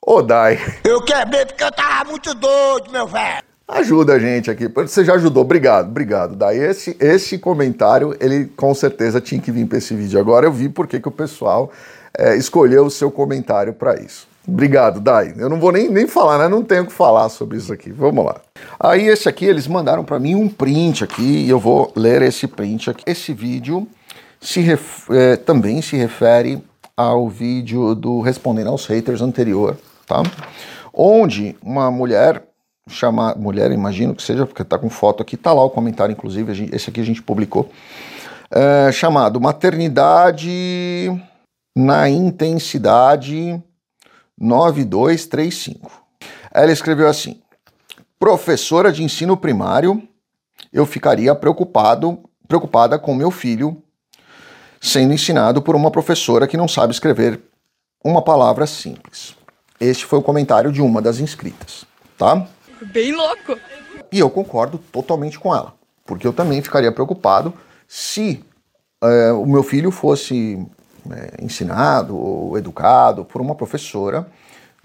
Ô, 0.00 0.22
Dai. 0.22 0.58
Eu 0.84 1.04
quero 1.04 1.30
ver 1.30 1.46
porque 1.46 1.62
eu 1.62 1.72
tava 1.72 2.10
muito 2.10 2.32
doido, 2.34 2.90
meu 2.90 3.06
velho. 3.06 3.49
Ajuda 3.72 4.14
a 4.14 4.18
gente 4.18 4.50
aqui. 4.50 4.66
Você 4.66 5.04
já 5.04 5.14
ajudou. 5.14 5.44
Obrigado, 5.44 5.88
obrigado. 5.88 6.34
Daí 6.34 6.58
esse, 6.58 6.96
esse 6.98 7.38
comentário, 7.38 8.16
ele 8.20 8.46
com 8.56 8.74
certeza 8.74 9.20
tinha 9.20 9.40
que 9.40 9.52
vir 9.52 9.64
para 9.66 9.78
esse 9.78 9.94
vídeo. 9.94 10.18
Agora 10.18 10.44
eu 10.44 10.52
vi 10.52 10.68
porque 10.68 10.98
que 10.98 11.06
o 11.06 11.12
pessoal 11.12 11.70
é, 12.18 12.36
escolheu 12.36 12.86
o 12.86 12.90
seu 12.90 13.12
comentário 13.12 13.72
para 13.72 14.00
isso. 14.00 14.28
Obrigado, 14.46 14.98
Dai. 15.00 15.34
Eu 15.36 15.48
não 15.48 15.60
vou 15.60 15.70
nem, 15.70 15.88
nem 15.88 16.08
falar, 16.08 16.38
né? 16.38 16.48
Não 16.48 16.64
tenho 16.64 16.82
o 16.82 16.86
que 16.86 16.92
falar 16.92 17.28
sobre 17.28 17.58
isso 17.58 17.72
aqui. 17.72 17.92
Vamos 17.92 18.24
lá. 18.24 18.40
Aí 18.78 19.06
esse 19.06 19.28
aqui, 19.28 19.44
eles 19.44 19.68
mandaram 19.68 20.02
para 20.04 20.18
mim 20.18 20.34
um 20.34 20.48
print 20.48 21.04
aqui 21.04 21.44
e 21.44 21.48
eu 21.48 21.60
vou 21.60 21.92
ler 21.94 22.22
esse 22.22 22.48
print 22.48 22.90
aqui. 22.90 23.04
Esse 23.06 23.32
vídeo 23.32 23.86
se 24.40 24.60
ref, 24.60 25.08
é, 25.10 25.36
também 25.36 25.80
se 25.80 25.96
refere 25.96 26.60
ao 26.96 27.28
vídeo 27.28 27.94
do 27.94 28.20
Respondendo 28.20 28.70
aos 28.70 28.86
Haters 28.86 29.22
anterior, 29.22 29.76
tá? 30.06 30.24
Onde 30.92 31.56
uma 31.62 31.88
mulher 31.88 32.49
chamar 32.90 33.36
mulher, 33.36 33.70
imagino 33.72 34.14
que 34.14 34.22
seja, 34.22 34.46
porque 34.46 34.64
tá 34.64 34.78
com 34.78 34.90
foto 34.90 35.22
aqui, 35.22 35.36
tá 35.36 35.52
lá 35.52 35.62
o 35.62 35.70
comentário, 35.70 36.12
inclusive, 36.12 36.52
gente, 36.54 36.74
esse 36.74 36.90
aqui 36.90 37.00
a 37.00 37.04
gente 37.04 37.22
publicou, 37.22 37.70
é, 38.50 38.90
chamado 38.92 39.40
Maternidade 39.40 41.10
na 41.76 42.08
Intensidade 42.08 43.62
9235. 44.38 45.90
Ela 46.52 46.72
escreveu 46.72 47.08
assim: 47.08 47.40
Professora 48.18 48.92
de 48.92 49.02
ensino 49.02 49.36
primário, 49.36 50.02
eu 50.72 50.84
ficaria 50.84 51.34
preocupado, 51.34 52.18
preocupada 52.46 52.98
com 52.98 53.14
meu 53.14 53.30
filho 53.30 53.82
sendo 54.80 55.12
ensinado 55.12 55.60
por 55.60 55.76
uma 55.76 55.90
professora 55.90 56.46
que 56.46 56.56
não 56.56 56.66
sabe 56.66 56.92
escrever 56.92 57.40
uma 58.02 58.22
palavra 58.22 58.66
simples. 58.66 59.36
Este 59.78 60.06
foi 60.06 60.18
o 60.18 60.22
comentário 60.22 60.72
de 60.72 60.80
uma 60.80 61.02
das 61.02 61.20
inscritas, 61.20 61.84
tá? 62.16 62.46
Bem 62.86 63.12
louco. 63.12 63.58
E 64.10 64.18
eu 64.18 64.30
concordo 64.30 64.78
totalmente 64.90 65.38
com 65.38 65.54
ela, 65.54 65.74
porque 66.04 66.26
eu 66.26 66.32
também 66.32 66.62
ficaria 66.62 66.90
preocupado 66.90 67.52
se 67.86 68.44
é, 69.02 69.32
o 69.32 69.46
meu 69.46 69.62
filho 69.62 69.90
fosse 69.90 70.64
é, 71.10 71.44
ensinado 71.44 72.16
ou 72.16 72.56
educado 72.56 73.24
por 73.24 73.40
uma 73.40 73.54
professora 73.54 74.26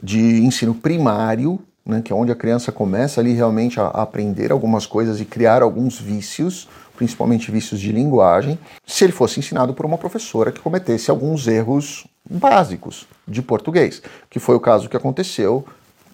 de 0.01 0.43
ensino 0.43 0.73
primário, 0.75 1.59
né, 1.85 2.01
que 2.01 2.11
é 2.11 2.15
onde 2.15 2.31
a 2.31 2.35
criança 2.35 2.71
começa 2.71 3.21
ali 3.21 3.33
realmente 3.33 3.79
a, 3.79 3.87
aprender 3.87 4.51
algumas 4.51 4.85
coisas 4.85 5.21
e 5.21 5.25
criar 5.25 5.61
alguns 5.61 5.99
vícios, 5.99 6.67
principalmente 6.97 7.51
vícios 7.51 7.79
de 7.79 7.91
linguagem, 7.91 8.59
se 8.85 9.03
ele 9.03 9.13
fosse 9.13 9.39
ensinado 9.39 9.73
por 9.73 9.85
uma 9.85 9.97
professora 9.97 10.51
que 10.51 10.59
cometesse 10.59 11.09
alguns 11.09 11.47
erros 11.47 12.05
básicos 12.29 13.07
de 13.27 13.41
português, 13.41 14.01
que 14.29 14.39
foi 14.39 14.55
o 14.55 14.59
caso 14.59 14.89
que 14.89 14.97
aconteceu 14.97 15.65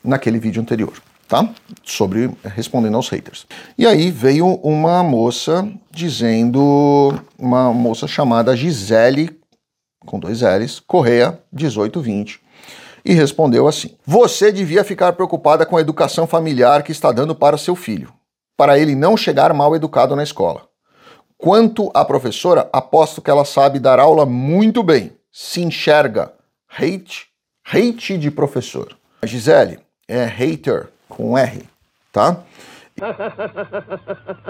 naquele 0.04 0.40
vídeo 0.40 0.62
anterior 0.62 0.94
tá? 1.32 1.50
Sobre 1.82 2.30
respondendo 2.44 2.96
aos 2.96 3.08
haters. 3.08 3.48
E 3.78 3.88
aí 3.88 4.12
veio 4.12 4.56
uma 4.56 5.02
moça 5.02 5.66
dizendo, 5.90 7.18
uma 7.40 7.72
moça 7.72 8.06
chamada 8.06 8.54
Gisele, 8.54 9.40
com 10.06 10.20
dois 10.20 10.42
L's, 10.42 10.82
Correia 10.82 11.40
1820, 11.54 12.42
e 13.06 13.14
respondeu 13.14 13.66
assim: 13.66 13.96
Você 14.06 14.52
devia 14.52 14.84
ficar 14.84 15.14
preocupada 15.14 15.66
com 15.66 15.78
a 15.78 15.82
educação 15.82 16.28
familiar 16.28 16.84
que 16.84 16.92
está 16.92 17.14
dando 17.14 17.34
para 17.34 17.58
seu 17.58 17.78
filho, 17.78 18.12
para 18.58 18.78
ele 18.78 18.94
não 18.94 19.16
chegar 19.16 19.54
mal 19.54 19.74
educado 19.74 20.18
na 20.18 20.24
escola. 20.24 20.68
Quanto 21.38 21.90
à 21.94 22.04
professora, 22.04 22.70
aposto 22.74 23.22
que 23.22 23.32
ela 23.32 23.46
sabe 23.46 23.80
dar 23.80 24.00
aula 24.00 24.26
muito 24.26 24.84
bem. 24.84 25.14
Se 25.32 25.62
enxerga. 25.62 26.34
Hate, 26.70 27.28
hate 27.66 28.18
de 28.18 28.30
professor. 28.30 28.98
Gisele 29.24 29.80
é 30.08 30.26
hater 30.26 30.90
com 31.16 31.38
R, 31.38 31.64
tá? 32.12 32.38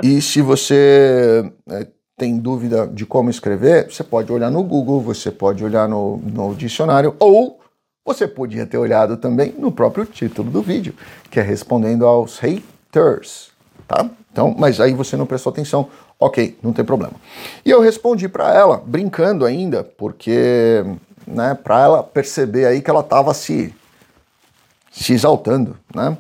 E 0.04 0.22
se 0.22 0.42
você 0.42 1.52
é, 1.70 1.88
tem 2.18 2.38
dúvida 2.38 2.88
de 2.88 3.06
como 3.06 3.30
escrever, 3.30 3.92
você 3.92 4.04
pode 4.04 4.32
olhar 4.32 4.52
no 4.52 4.64
Google, 4.64 5.02
você 5.02 5.32
pode 5.32 5.64
olhar 5.64 5.88
no, 5.88 6.18
no 6.18 6.54
dicionário, 6.56 7.16
ou 7.20 7.60
você 8.06 8.28
podia 8.28 8.66
ter 8.66 8.78
olhado 8.78 9.18
também 9.18 9.54
no 9.58 9.72
próprio 9.72 10.06
título 10.06 10.50
do 10.50 10.62
vídeo, 10.62 10.94
que 11.30 11.40
é 11.40 11.44
respondendo 11.44 12.06
aos 12.06 12.40
haters, 12.40 13.52
tá? 13.88 14.10
Então, 14.32 14.56
mas 14.58 14.80
aí 14.80 14.94
você 14.94 15.18
não 15.18 15.26
prestou 15.26 15.52
atenção. 15.52 15.90
Ok, 16.20 16.58
não 16.62 16.72
tem 16.72 16.86
problema. 16.86 17.14
E 17.66 17.70
eu 17.70 17.82
respondi 17.82 18.30
para 18.30 18.54
ela, 18.54 18.82
brincando 18.86 19.46
ainda, 19.46 19.84
porque, 19.84 20.84
né, 21.26 21.58
para 21.64 21.82
ela 21.82 22.04
perceber 22.04 22.66
aí 22.66 22.82
que 22.82 22.90
ela 22.90 23.02
estava 23.02 23.34
se 23.34 23.74
se 24.92 25.14
exaltando, 25.14 25.78
né? 25.96 26.18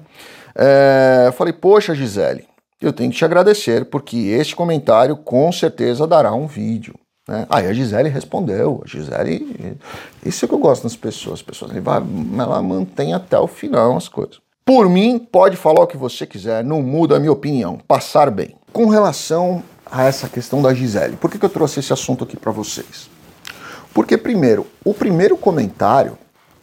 É, 0.55 1.25
eu 1.27 1.33
falei, 1.33 1.53
poxa, 1.53 1.93
Gisele, 1.93 2.45
eu 2.81 2.91
tenho 2.91 3.11
que 3.11 3.17
te 3.17 3.25
agradecer, 3.25 3.85
porque 3.85 4.17
este 4.17 4.55
comentário 4.55 5.15
com 5.15 5.51
certeza 5.51 6.07
dará 6.07 6.33
um 6.33 6.47
vídeo. 6.47 6.95
Né? 7.27 7.45
Aí 7.49 7.67
a 7.67 7.73
Gisele 7.73 8.09
respondeu, 8.09 8.81
a 8.83 8.87
Gisele, 8.87 9.77
isso 10.25 10.43
é 10.43 10.47
que 10.47 10.53
eu 10.53 10.59
gosto 10.59 10.83
das 10.83 10.95
pessoas, 10.95 11.35
as 11.35 11.41
pessoas, 11.41 11.71
ela 11.75 12.61
mantém 12.61 13.13
até 13.13 13.37
o 13.37 13.47
final 13.47 13.95
as 13.95 14.07
coisas. 14.07 14.39
Por 14.65 14.89
mim, 14.89 15.19
pode 15.19 15.57
falar 15.57 15.81
o 15.81 15.87
que 15.87 15.97
você 15.97 16.25
quiser, 16.25 16.63
não 16.63 16.81
muda 16.81 17.17
a 17.17 17.19
minha 17.19 17.31
opinião, 17.31 17.79
passar 17.87 18.31
bem. 18.31 18.55
Com 18.71 18.87
relação 18.87 19.63
a 19.85 20.03
essa 20.03 20.29
questão 20.29 20.61
da 20.61 20.73
Gisele, 20.73 21.17
por 21.17 21.29
que, 21.29 21.37
que 21.37 21.45
eu 21.45 21.49
trouxe 21.49 21.79
esse 21.79 21.91
assunto 21.91 22.23
aqui 22.23 22.37
para 22.37 22.51
vocês? 22.51 23.09
Porque, 23.93 24.17
primeiro, 24.17 24.65
o 24.85 24.93
primeiro 24.93 25.35
comentário 25.35 26.17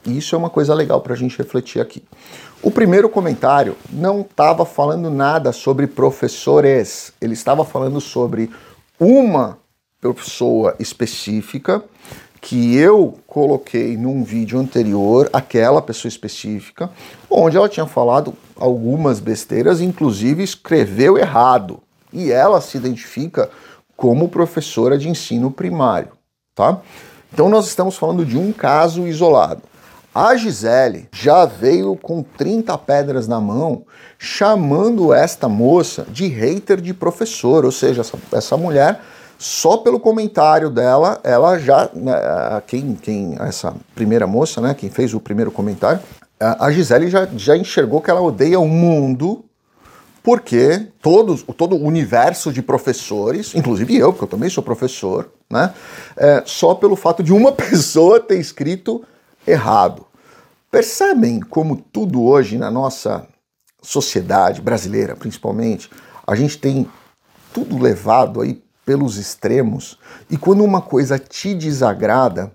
e 0.08 0.16
isso 0.16 0.34
é 0.34 0.38
uma 0.38 0.48
coisa 0.48 0.74
legal 0.74 1.00
para 1.00 1.12
a 1.12 1.16
gente 1.16 1.36
refletir 1.36 1.80
aqui. 1.80 2.02
O 2.62 2.70
primeiro 2.70 3.08
comentário 3.08 3.76
não 3.90 4.22
estava 4.22 4.64
falando 4.64 5.10
nada 5.10 5.52
sobre 5.52 5.86
professores, 5.86 7.12
ele 7.20 7.34
estava 7.34 7.64
falando 7.64 8.00
sobre 8.00 8.50
uma 8.98 9.58
pessoa 10.00 10.74
específica 10.80 11.84
que 12.40 12.76
eu 12.76 13.18
coloquei 13.26 13.96
num 13.96 14.22
vídeo 14.24 14.58
anterior, 14.58 15.28
aquela 15.32 15.82
pessoa 15.82 16.08
específica, 16.08 16.88
onde 17.28 17.56
ela 17.56 17.68
tinha 17.68 17.86
falado 17.86 18.32
algumas 18.56 19.20
besteiras, 19.20 19.80
inclusive 19.80 20.42
escreveu 20.42 21.18
errado. 21.18 21.80
E 22.12 22.30
ela 22.32 22.60
se 22.60 22.78
identifica 22.78 23.50
como 23.96 24.28
professora 24.28 24.96
de 24.96 25.08
ensino 25.08 25.50
primário, 25.50 26.12
tá? 26.54 26.80
Então 27.32 27.48
nós 27.48 27.66
estamos 27.66 27.96
falando 27.96 28.24
de 28.24 28.38
um 28.38 28.52
caso 28.52 29.06
isolado. 29.06 29.62
A 30.14 30.34
Gisele 30.36 31.08
já 31.12 31.44
veio 31.44 31.94
com 31.96 32.22
30 32.22 32.76
pedras 32.78 33.28
na 33.28 33.40
mão, 33.40 33.84
chamando 34.18 35.12
esta 35.12 35.48
moça 35.48 36.06
de 36.10 36.26
hater 36.26 36.80
de 36.80 36.92
professor, 36.92 37.64
ou 37.64 37.72
seja, 37.72 38.00
essa, 38.00 38.18
essa 38.32 38.56
mulher 38.56 39.00
só 39.38 39.76
pelo 39.76 40.00
comentário 40.00 40.68
dela, 40.68 41.20
ela 41.22 41.58
já, 41.58 41.88
né, 41.94 42.12
quem, 42.66 42.94
quem, 42.94 43.36
essa 43.38 43.72
primeira 43.94 44.26
moça, 44.26 44.60
né, 44.60 44.74
quem 44.74 44.90
fez 44.90 45.14
o 45.14 45.20
primeiro 45.20 45.52
comentário, 45.52 46.00
a 46.40 46.70
Gisele 46.72 47.08
já, 47.08 47.28
já 47.36 47.56
enxergou 47.56 48.00
que 48.00 48.10
ela 48.10 48.20
odeia 48.20 48.58
o 48.58 48.66
mundo 48.66 49.44
porque 50.22 50.88
todos, 51.00 51.44
todo 51.56 51.76
o 51.76 51.84
universo 51.84 52.52
de 52.52 52.60
professores, 52.60 53.54
inclusive 53.54 53.96
eu, 53.96 54.12
porque 54.12 54.24
eu 54.24 54.28
também 54.28 54.50
sou 54.50 54.62
professor, 54.62 55.30
né, 55.48 55.72
é, 56.16 56.42
só 56.44 56.74
pelo 56.74 56.96
fato 56.96 57.22
de 57.22 57.32
uma 57.32 57.52
pessoa 57.52 58.18
ter 58.18 58.38
escrito 58.38 59.04
errado. 59.48 60.06
Percebem 60.70 61.40
como 61.40 61.76
tudo 61.76 62.22
hoje 62.22 62.58
na 62.58 62.70
nossa 62.70 63.26
sociedade 63.82 64.61
brasileira, 64.61 65.16
principalmente, 65.16 65.90
a 66.26 66.34
gente 66.34 66.58
tem 66.58 66.88
tudo 67.52 67.78
levado 67.78 68.40
aí 68.40 68.62
pelos 68.84 69.16
extremos 69.16 69.98
e 70.30 70.37
quando 70.37 70.64
uma 70.64 70.82
coisa 70.82 71.18
te 71.18 71.54
desagrada, 71.54 72.52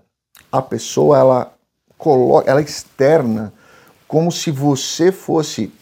a 0.50 0.62
pessoa 0.62 1.18
ela 1.18 1.54
coloca, 1.98 2.50
ela 2.50 2.60
externa 2.60 3.52
como 4.06 4.30
se 4.30 4.50
você 4.50 5.10
fosse 5.10 5.72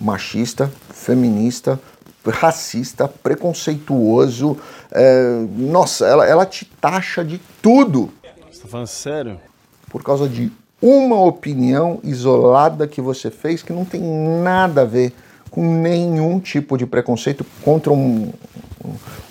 machista, 0.00 0.70
feminista, 0.90 1.78
racista, 2.26 3.08
preconceituoso. 3.08 4.58
É, 4.90 5.46
nossa, 5.56 6.06
ela, 6.06 6.26
ela 6.26 6.46
te 6.46 6.64
taxa 6.64 7.24
de 7.24 7.38
tudo. 7.60 8.12
Você 8.50 8.62
tá 8.62 8.68
falando 8.68 8.86
sério? 8.86 9.40
Por 9.88 10.02
causa 10.02 10.28
de 10.28 10.50
uma 10.80 11.20
opinião 11.20 12.00
isolada 12.04 12.86
que 12.86 13.00
você 13.00 13.30
fez 13.30 13.62
que 13.62 13.72
não 13.72 13.84
tem 13.84 14.00
nada 14.00 14.82
a 14.82 14.84
ver 14.84 15.12
com 15.50 15.80
nenhum 15.80 16.38
tipo 16.38 16.76
de 16.76 16.86
preconceito 16.86 17.44
contra 17.62 17.92
um, 17.92 18.32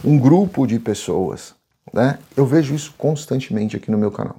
um 0.04 0.18
grupo 0.18 0.66
de 0.68 0.80
pessoas. 0.80 1.56
Né? 1.94 2.20
Eu 2.36 2.46
vejo 2.46 2.76
isso 2.76 2.94
constantemente 2.98 3.78
aqui 3.78 3.90
no 3.90 3.98
meu 3.98 4.12
canal. 4.12 4.36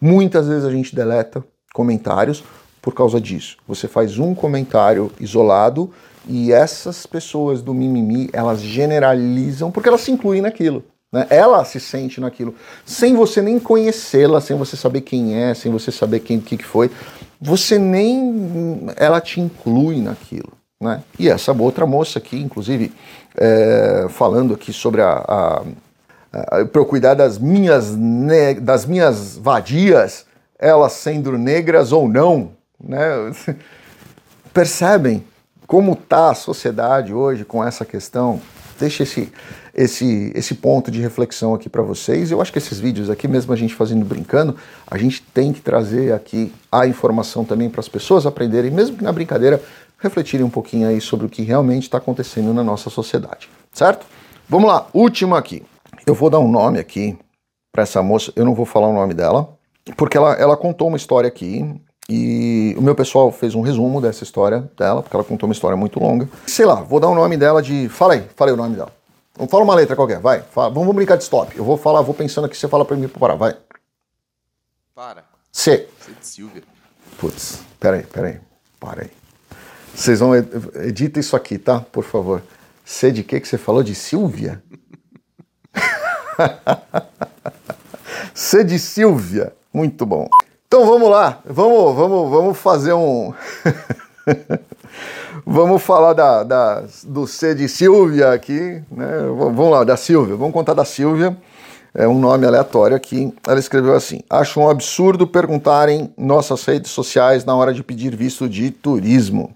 Muitas 0.00 0.48
vezes 0.48 0.64
a 0.64 0.70
gente 0.70 0.94
deleta 0.94 1.44
comentários 1.72 2.42
por 2.80 2.92
causa 2.92 3.20
disso. 3.20 3.56
Você 3.68 3.86
faz 3.86 4.18
um 4.18 4.34
comentário 4.34 5.12
isolado 5.20 5.90
e 6.26 6.52
essas 6.52 7.06
pessoas 7.06 7.62
do 7.62 7.72
mimimi, 7.72 8.28
elas 8.32 8.60
generalizam 8.60 9.70
porque 9.70 9.88
elas 9.88 10.00
se 10.00 10.10
incluem 10.10 10.42
naquilo. 10.42 10.84
Né? 11.12 11.26
Ela 11.28 11.64
se 11.64 11.78
sente 11.78 12.20
naquilo, 12.20 12.54
sem 12.86 13.14
você 13.14 13.42
nem 13.42 13.58
conhecê-la, 13.58 14.40
sem 14.40 14.56
você 14.56 14.76
saber 14.76 15.02
quem 15.02 15.34
é, 15.34 15.52
sem 15.52 15.70
você 15.70 15.92
saber 15.92 16.20
quem 16.20 16.40
que, 16.40 16.56
que 16.56 16.64
foi. 16.64 16.90
Você 17.40 17.78
nem. 17.78 18.86
Ela 18.96 19.20
te 19.20 19.40
inclui 19.40 20.00
naquilo. 20.00 20.52
Né? 20.80 21.02
E 21.18 21.28
essa 21.28 21.52
outra 21.52 21.86
moça 21.86 22.18
aqui, 22.18 22.40
inclusive, 22.40 22.92
é, 23.36 24.06
falando 24.08 24.54
aqui 24.54 24.72
sobre 24.72 25.00
a, 25.02 25.62
a, 26.32 26.64
para 26.64 26.84
cuidar 26.84 27.14
das 27.14 27.38
minhas, 27.38 27.94
ne, 27.94 28.54
das 28.54 28.86
minhas 28.86 29.36
vadias, 29.36 30.24
elas 30.58 30.92
sendo 30.92 31.36
negras 31.36 31.92
ou 31.92 32.08
não, 32.08 32.52
né? 32.82 33.32
Percebem 34.52 35.24
como 35.66 35.92
está 35.92 36.30
a 36.30 36.34
sociedade 36.34 37.14
hoje 37.14 37.44
com 37.44 37.64
essa 37.64 37.84
questão? 37.84 38.40
Deixa 38.78 39.04
esse, 39.04 39.32
esse, 39.74 40.32
esse 40.34 40.54
ponto 40.54 40.90
de 40.90 41.00
reflexão 41.00 41.54
aqui 41.54 41.68
para 41.68 41.82
vocês. 41.82 42.30
Eu 42.30 42.40
acho 42.40 42.52
que 42.52 42.58
esses 42.58 42.78
vídeos 42.78 43.08
aqui, 43.08 43.26
mesmo 43.26 43.52
a 43.52 43.56
gente 43.56 43.74
fazendo 43.74 44.04
brincando, 44.04 44.56
a 44.86 44.98
gente 44.98 45.22
tem 45.22 45.52
que 45.52 45.60
trazer 45.60 46.12
aqui 46.12 46.52
a 46.70 46.86
informação 46.86 47.44
também 47.44 47.70
para 47.70 47.80
as 47.80 47.88
pessoas 47.88 48.26
aprenderem, 48.26 48.70
mesmo 48.70 48.96
que 48.96 49.04
na 49.04 49.12
brincadeira, 49.12 49.62
refletirem 49.98 50.44
um 50.44 50.50
pouquinho 50.50 50.88
aí 50.88 51.00
sobre 51.00 51.26
o 51.26 51.28
que 51.28 51.42
realmente 51.42 51.84
está 51.84 51.98
acontecendo 51.98 52.52
na 52.52 52.62
nossa 52.62 52.90
sociedade, 52.90 53.48
certo? 53.72 54.04
Vamos 54.48 54.68
lá, 54.68 54.86
última 54.92 55.38
aqui. 55.38 55.62
Eu 56.04 56.14
vou 56.14 56.28
dar 56.28 56.40
um 56.40 56.50
nome 56.50 56.78
aqui 56.78 57.16
para 57.72 57.84
essa 57.84 58.02
moça, 58.02 58.32
eu 58.34 58.44
não 58.44 58.54
vou 58.54 58.66
falar 58.66 58.88
o 58.88 58.92
nome 58.92 59.14
dela, 59.14 59.56
porque 59.96 60.16
ela, 60.16 60.34
ela 60.34 60.56
contou 60.56 60.88
uma 60.88 60.96
história 60.96 61.28
aqui 61.28 61.80
e 62.08 62.74
o 62.76 62.82
meu 62.82 62.94
pessoal 62.94 63.30
fez 63.30 63.54
um 63.54 63.60
resumo 63.60 64.00
dessa 64.00 64.24
história 64.24 64.68
dela, 64.76 65.02
porque 65.02 65.16
ela 65.16 65.24
contou 65.24 65.48
uma 65.48 65.52
história 65.52 65.76
muito 65.76 66.00
longa. 66.00 66.28
Sei 66.46 66.66
lá, 66.66 66.74
vou 66.74 66.98
dar 66.98 67.08
o 67.08 67.14
nome 67.14 67.36
dela 67.36 67.62
de. 67.62 67.88
Fala 67.88 68.14
aí, 68.14 68.24
fala 68.34 68.50
aí 68.50 68.54
o 68.54 68.56
nome 68.56 68.76
dela. 68.76 68.92
Vamos 69.34 69.50
falar 69.50 69.64
uma 69.64 69.74
letra 69.74 69.96
qualquer, 69.96 70.20
vai. 70.20 70.42
Fala. 70.42 70.70
Vamos 70.70 70.94
brincar 70.94 71.16
de 71.16 71.24
stop. 71.24 71.56
Eu 71.56 71.64
vou 71.64 71.76
falar, 71.76 72.00
vou 72.02 72.14
pensando 72.14 72.44
aqui, 72.44 72.56
você 72.56 72.68
fala 72.68 72.84
pra 72.84 72.96
mim 72.96 73.08
pra 73.08 73.18
parar, 73.18 73.34
vai. 73.34 73.56
Para. 74.94 75.24
C. 75.50 75.88
C 76.00 76.12
de 76.12 76.26
Silvia. 76.26 76.62
Putz, 77.18 77.60
peraí, 77.80 78.02
peraí. 78.04 78.38
Para 78.78 79.02
aí. 79.02 79.10
Vocês 79.94 80.20
vão. 80.20 80.34
ed- 80.36 80.48
Edita 80.86 81.18
isso 81.20 81.34
aqui, 81.36 81.58
tá? 81.58 81.80
Por 81.80 82.04
favor. 82.04 82.42
C 82.84 83.10
de 83.12 83.22
quê 83.24 83.40
que 83.40 83.48
você 83.48 83.58
falou? 83.58 83.82
De 83.82 83.94
Silvia? 83.94 84.62
C 88.34 88.64
de 88.64 88.78
Silvia. 88.78 89.52
Muito 89.72 90.04
bom. 90.06 90.28
Então 90.66 90.86
vamos 90.86 91.10
lá. 91.10 91.40
Vamos, 91.44 91.94
vamos, 91.94 92.30
vamos 92.30 92.58
fazer 92.58 92.92
um. 92.92 93.32
vamos 95.46 95.82
falar 95.82 96.12
da, 96.12 96.42
da- 96.42 96.84
do 97.04 97.26
C 97.26 97.54
de 97.54 97.68
Silvia 97.68 98.32
aqui, 98.32 98.82
né? 98.90 99.08
Vamos 99.36 99.70
lá, 99.70 99.84
da 99.84 99.96
Silvia. 99.96 100.36
Vamos 100.36 100.52
contar 100.52 100.74
da 100.74 100.84
Silvia. 100.84 101.36
É 101.94 102.08
um 102.08 102.18
nome 102.18 102.46
aleatório 102.46 102.96
aqui. 102.96 103.32
Ela 103.46 103.58
escreveu 103.58 103.94
assim: 103.94 104.20
Acho 104.30 104.60
um 104.60 104.68
absurdo 104.68 105.26
perguntarem 105.26 106.12
nossas 106.16 106.64
redes 106.64 106.90
sociais 106.90 107.44
na 107.44 107.54
hora 107.54 107.72
de 107.74 107.82
pedir 107.82 108.16
visto 108.16 108.48
de 108.48 108.70
turismo. 108.70 109.54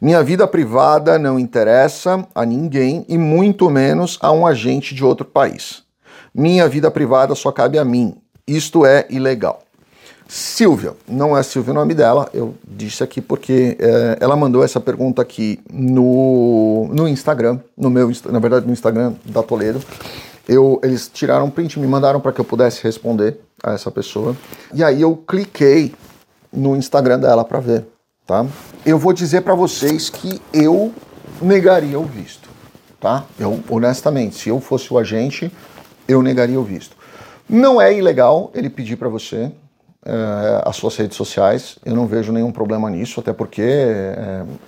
Minha 0.00 0.22
vida 0.24 0.46
privada 0.46 1.18
não 1.18 1.38
interessa 1.38 2.26
a 2.34 2.44
ninguém 2.44 3.04
e 3.08 3.16
muito 3.16 3.70
menos 3.70 4.18
a 4.20 4.32
um 4.32 4.44
agente 4.46 4.92
de 4.94 5.04
outro 5.04 5.24
país. 5.24 5.84
Minha 6.34 6.68
vida 6.68 6.90
privada 6.90 7.34
só 7.34 7.52
cabe 7.52 7.78
a 7.78 7.84
mim. 7.84 8.16
Isto 8.46 8.84
é 8.84 9.06
ilegal. 9.08 9.62
Silvia, 10.30 10.94
não 11.08 11.34
é 11.34 11.42
Silvia 11.42 11.72
o 11.72 11.74
nome 11.74 11.94
dela, 11.94 12.28
eu 12.34 12.54
disse 12.62 13.02
aqui 13.02 13.18
porque 13.18 13.78
eh, 13.80 14.18
ela 14.20 14.36
mandou 14.36 14.62
essa 14.62 14.78
pergunta 14.78 15.22
aqui 15.22 15.58
no, 15.72 16.86
no 16.92 17.08
Instagram, 17.08 17.58
no 17.74 17.88
meu, 17.88 18.12
na 18.26 18.38
verdade 18.38 18.66
no 18.66 18.72
Instagram 18.74 19.14
da 19.24 19.42
Toledo. 19.42 19.80
Eu, 20.46 20.78
eles 20.84 21.08
tiraram 21.08 21.46
um 21.46 21.50
print, 21.50 21.80
me 21.80 21.86
mandaram 21.86 22.20
para 22.20 22.30
que 22.30 22.42
eu 22.42 22.44
pudesse 22.44 22.82
responder 22.82 23.40
a 23.62 23.72
essa 23.72 23.90
pessoa. 23.90 24.36
E 24.74 24.84
aí 24.84 25.00
eu 25.00 25.16
cliquei 25.16 25.94
no 26.52 26.76
Instagram 26.76 27.20
dela 27.20 27.42
para 27.42 27.60
ver, 27.60 27.86
tá? 28.26 28.44
Eu 28.84 28.98
vou 28.98 29.14
dizer 29.14 29.40
para 29.40 29.54
vocês 29.54 30.10
que 30.10 30.42
eu 30.52 30.92
negaria 31.40 31.98
o 31.98 32.04
visto, 32.04 32.50
tá? 33.00 33.24
Eu 33.40 33.60
honestamente, 33.70 34.36
se 34.36 34.50
eu 34.50 34.60
fosse 34.60 34.92
o 34.92 34.98
agente, 34.98 35.50
eu 36.06 36.22
negaria 36.22 36.60
o 36.60 36.64
visto. 36.64 36.94
Não 37.48 37.80
é 37.80 37.96
ilegal 37.96 38.50
ele 38.54 38.68
pedir 38.68 38.96
para 38.96 39.08
você 39.08 39.50
eh, 40.04 40.62
as 40.64 40.76
suas 40.76 40.96
redes 40.96 41.16
sociais. 41.16 41.76
Eu 41.84 41.94
não 41.94 42.06
vejo 42.06 42.32
nenhum 42.32 42.50
problema 42.52 42.88
nisso, 42.90 43.20
até 43.20 43.32
porque 43.32 43.62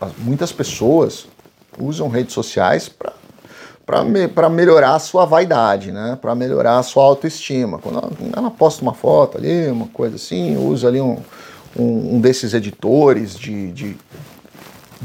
as- 0.01 0.13
muitas 0.19 0.53
pessoas 0.53 1.27
usam 1.79 2.09
redes 2.09 2.35
sociais 2.35 2.89
para 2.89 3.13
para 3.87 4.05
me, 4.05 4.29
pra 4.29 4.49
melhorar 4.49 4.95
a 4.95 4.99
sua 5.01 5.25
vaidade, 5.25 5.91
né? 5.91 6.17
Para 6.23 6.33
melhorar 6.33 6.79
a 6.79 6.83
sua 6.85 7.03
autoestima. 7.03 7.81
Quando 7.81 7.99
ela, 7.99 8.11
ela 8.37 8.49
posta 8.51 8.83
uma 8.83 8.95
foto 8.95 9.37
ali, 9.37 9.67
uma 9.69 9.89
coisa 9.89 10.15
assim, 10.15 10.57
usa 10.57 10.87
ali 10.87 11.01
um, 11.01 11.17
um, 11.77 12.15
um 12.15 12.21
desses 12.21 12.55
editores 12.55 13.35
de, 13.35 13.73
de, 13.73 13.97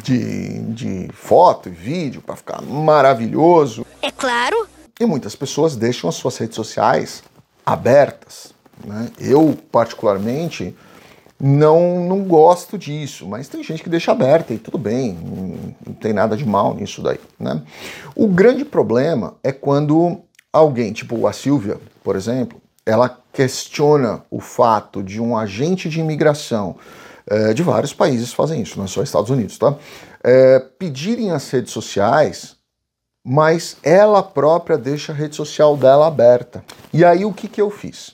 de, 0.04 0.60
de 0.72 1.10
foto 1.14 1.68
e 1.70 1.72
vídeo 1.72 2.22
para 2.22 2.36
ficar 2.36 2.62
maravilhoso. 2.62 3.84
É 4.04 4.12
claro. 4.12 4.68
E 5.00 5.06
muitas 5.08 5.36
pessoas 5.36 5.76
deixam 5.76 6.08
as 6.08 6.16
suas 6.16 6.38
redes 6.38 6.56
sociais 6.56 7.24
abertas. 7.66 8.54
Né? 8.84 9.10
Eu, 9.20 9.58
particularmente, 9.72 10.76
não, 11.40 12.08
não 12.08 12.24
gosto 12.24 12.78
disso, 12.78 13.28
mas 13.28 13.48
tem 13.48 13.64
gente 13.64 13.84
que 13.84 13.90
deixa 13.90 14.12
aberta 14.12 14.54
e 14.54 14.58
tudo 14.58 14.78
bem, 14.78 15.14
não, 15.14 15.94
tem 15.94 16.14
nada 16.14 16.36
de 16.36 16.46
mal 16.46 16.74
nisso 16.74 17.02
daí. 17.02 17.20
Né? 17.40 17.62
O 18.16 18.28
grande 18.28 18.66
problema 18.66 19.36
é 19.44 19.52
quando 19.52 20.22
alguém, 20.52 20.94
tipo 20.94 21.28
a 21.28 21.34
Silvia, 21.34 21.80
por 22.04 22.16
exemplo, 22.16 22.62
ela 22.86 23.18
questiona 23.34 24.24
o 24.30 24.40
fato 24.40 25.04
de 25.04 25.22
um 25.22 25.38
agente 25.38 25.90
de 25.90 26.00
imigração 26.00 26.78
eh, 27.28 27.54
de 27.54 27.64
vários 27.64 27.92
países 27.94 28.32
fazem 28.32 28.62
isso, 28.62 28.78
não 28.78 28.86
é 28.86 28.88
só 28.88 29.02
Estados 29.02 29.30
Unidos, 29.32 29.58
tá? 29.58 29.76
Eh, 30.24 30.60
pedirem 30.78 31.32
as 31.32 31.50
redes 31.50 31.74
sociais 31.74 32.56
mas 33.26 33.78
ela 33.82 34.22
própria 34.22 34.78
deixa 34.78 35.12
a 35.12 35.16
rede 35.16 35.36
social 35.36 35.76
dela 35.76 36.06
aberta. 36.06 36.64
E 36.94 37.04
aí 37.04 37.26
o 37.26 37.34
que, 37.34 37.48
que 37.48 37.60
eu 37.60 37.72
fiz? 37.72 38.14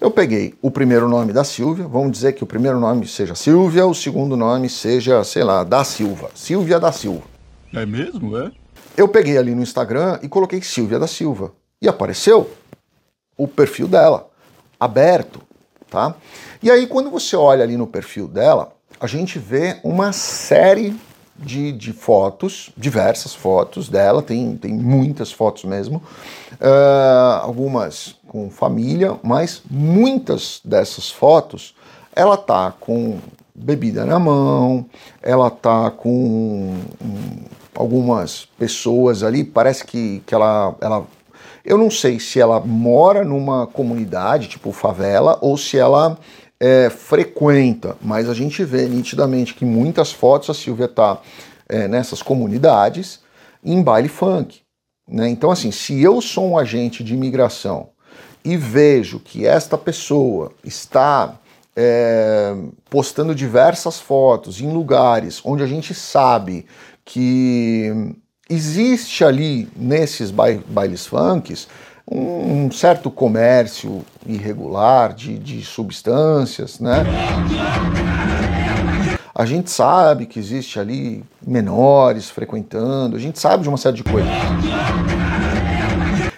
Eu 0.00 0.10
peguei 0.10 0.54
o 0.62 0.70
primeiro 0.70 1.10
nome 1.10 1.30
da 1.30 1.44
Silvia, 1.44 1.86
vamos 1.86 2.12
dizer 2.12 2.32
que 2.32 2.42
o 2.42 2.46
primeiro 2.46 2.80
nome 2.80 3.06
seja 3.06 3.34
Silvia, 3.34 3.86
o 3.86 3.94
segundo 3.94 4.34
nome 4.34 4.70
seja, 4.70 5.22
sei 5.24 5.44
lá, 5.44 5.62
da 5.62 5.84
Silva. 5.84 6.30
Silvia 6.34 6.80
da 6.80 6.90
Silva. 6.90 7.24
É 7.74 7.84
mesmo, 7.84 8.34
é? 8.38 8.50
Eu 8.96 9.08
peguei 9.08 9.36
ali 9.36 9.54
no 9.54 9.60
Instagram 9.60 10.18
e 10.22 10.28
coloquei 10.28 10.62
Silvia 10.62 10.98
da 10.98 11.06
Silva. 11.06 11.52
E 11.82 11.86
apareceu 11.86 12.50
o 13.36 13.46
perfil 13.46 13.86
dela, 13.86 14.30
aberto, 14.78 15.42
tá? 15.90 16.14
E 16.62 16.70
aí 16.70 16.86
quando 16.86 17.10
você 17.10 17.36
olha 17.36 17.62
ali 17.62 17.76
no 17.76 17.86
perfil 17.86 18.26
dela, 18.26 18.72
a 18.98 19.06
gente 19.06 19.38
vê 19.38 19.80
uma 19.84 20.12
série 20.12 20.98
de, 21.40 21.72
de 21.72 21.92
fotos, 21.92 22.70
diversas 22.76 23.34
fotos 23.34 23.88
dela, 23.88 24.22
tem, 24.22 24.56
tem 24.56 24.72
muitas 24.72 25.32
fotos 25.32 25.64
mesmo, 25.64 26.02
ah, 26.60 27.40
algumas 27.42 28.16
com 28.28 28.50
família, 28.50 29.18
mas 29.22 29.62
muitas 29.68 30.60
dessas 30.64 31.10
fotos 31.10 31.74
ela 32.14 32.36
tá 32.36 32.72
com 32.78 33.18
bebida 33.54 34.04
na 34.04 34.18
mão, 34.18 34.86
ela 35.22 35.50
tá 35.50 35.90
com 35.90 36.76
algumas 37.74 38.46
pessoas 38.58 39.22
ali, 39.22 39.44
parece 39.44 39.84
que, 39.84 40.22
que 40.26 40.34
ela, 40.34 40.74
ela. 40.80 41.06
Eu 41.64 41.76
não 41.76 41.90
sei 41.90 42.18
se 42.18 42.40
ela 42.40 42.60
mora 42.60 43.24
numa 43.24 43.66
comunidade, 43.66 44.48
tipo 44.48 44.72
favela, 44.72 45.38
ou 45.40 45.56
se 45.56 45.78
ela 45.78 46.18
é, 46.60 46.90
frequenta, 46.90 47.96
mas 48.02 48.28
a 48.28 48.34
gente 48.34 48.62
vê 48.64 48.86
nitidamente 48.86 49.54
que 49.54 49.64
muitas 49.64 50.12
fotos 50.12 50.50
a 50.50 50.54
Silvia 50.54 50.86
tá 50.86 51.20
é, 51.68 51.88
nessas 51.88 52.20
comunidades 52.20 53.20
em 53.64 53.82
baile 53.82 54.08
funk. 54.08 54.60
Né? 55.08 55.28
Então, 55.28 55.50
assim, 55.50 55.70
se 55.70 56.00
eu 56.02 56.20
sou 56.20 56.50
um 56.50 56.58
agente 56.58 57.02
de 57.02 57.14
imigração 57.14 57.88
e 58.44 58.56
vejo 58.56 59.18
que 59.18 59.46
esta 59.46 59.76
pessoa 59.78 60.52
está 60.62 61.34
é, 61.74 62.54
postando 62.88 63.34
diversas 63.34 63.98
fotos 63.98 64.60
em 64.60 64.70
lugares 64.70 65.40
onde 65.44 65.62
a 65.62 65.66
gente 65.66 65.94
sabe 65.94 66.66
que 67.04 68.14
existe 68.48 69.24
ali 69.24 69.68
nesses 69.76 70.30
bai- 70.30 70.62
bailes 70.68 71.06
funks 71.06 71.68
um, 72.10 72.66
um 72.66 72.70
certo 72.72 73.10
comércio 73.10 74.02
irregular 74.26 75.14
de, 75.14 75.38
de 75.38 75.62
substâncias, 75.62 76.80
né? 76.80 77.04
A 79.32 79.46
gente 79.46 79.70
sabe 79.70 80.26
que 80.26 80.38
existe 80.38 80.78
ali 80.78 81.24
menores 81.46 82.28
frequentando, 82.28 83.16
a 83.16 83.18
gente 83.18 83.38
sabe 83.38 83.62
de 83.62 83.68
uma 83.68 83.78
série 83.78 83.96
de 83.96 84.04
coisas. 84.04 84.30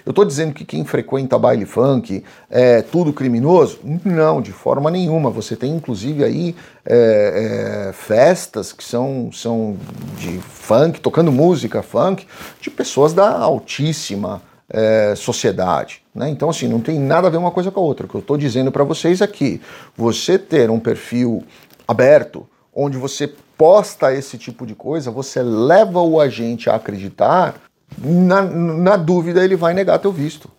Eu 0.04 0.11
estou 0.11 0.24
dizendo 0.24 0.52
que 0.52 0.64
quem 0.64 0.85
frequenta 0.85 1.38
baile 1.38 1.64
funk 1.64 2.22
é 2.50 2.82
tudo 2.82 3.12
criminoso? 3.12 3.78
Não, 4.04 4.42
de 4.42 4.52
forma 4.52 4.90
nenhuma. 4.90 5.30
Você 5.30 5.56
tem 5.56 5.74
inclusive 5.74 6.22
aí 6.22 6.56
é, 6.85 7.88
é, 7.88 7.92
festas 7.92 8.72
que 8.72 8.85
são, 8.85 9.30
são 9.32 9.76
de 10.18 10.38
funk, 10.40 11.00
tocando 11.00 11.32
música 11.32 11.82
funk, 11.82 12.26
de 12.61 12.68
pessoas 12.68 13.12
da 13.14 13.30
altíssima 13.38 14.42
é, 14.72 15.14
sociedade. 15.14 16.02
Né? 16.14 16.28
Então, 16.30 16.50
assim, 16.50 16.66
não 16.66 16.80
tem 16.80 16.98
nada 16.98 17.28
a 17.28 17.30
ver 17.30 17.37
uma 17.37 17.50
coisa 17.50 17.70
com 17.70 17.78
a 17.78 17.82
outra. 17.82 18.06
O 18.06 18.08
que 18.08 18.14
eu 18.14 18.20
estou 18.20 18.37
dizendo 18.37 18.72
para 18.72 18.82
vocês 18.82 19.20
é 19.20 19.26
que 19.26 19.61
você 19.96 20.38
ter 20.38 20.70
um 20.70 20.80
perfil 20.80 21.44
aberto, 21.87 22.46
onde 22.74 22.96
você 22.96 23.30
posta 23.56 24.12
esse 24.12 24.38
tipo 24.38 24.66
de 24.66 24.74
coisa, 24.74 25.11
você 25.11 25.42
leva 25.42 26.00
o 26.00 26.20
agente 26.20 26.70
a 26.70 26.74
acreditar 26.74 27.54
na, 27.98 28.42
na 28.42 28.96
dúvida 28.96 29.44
ele 29.44 29.56
vai 29.56 29.74
negar 29.74 29.98
teu 29.98 30.12
visto, 30.12 30.50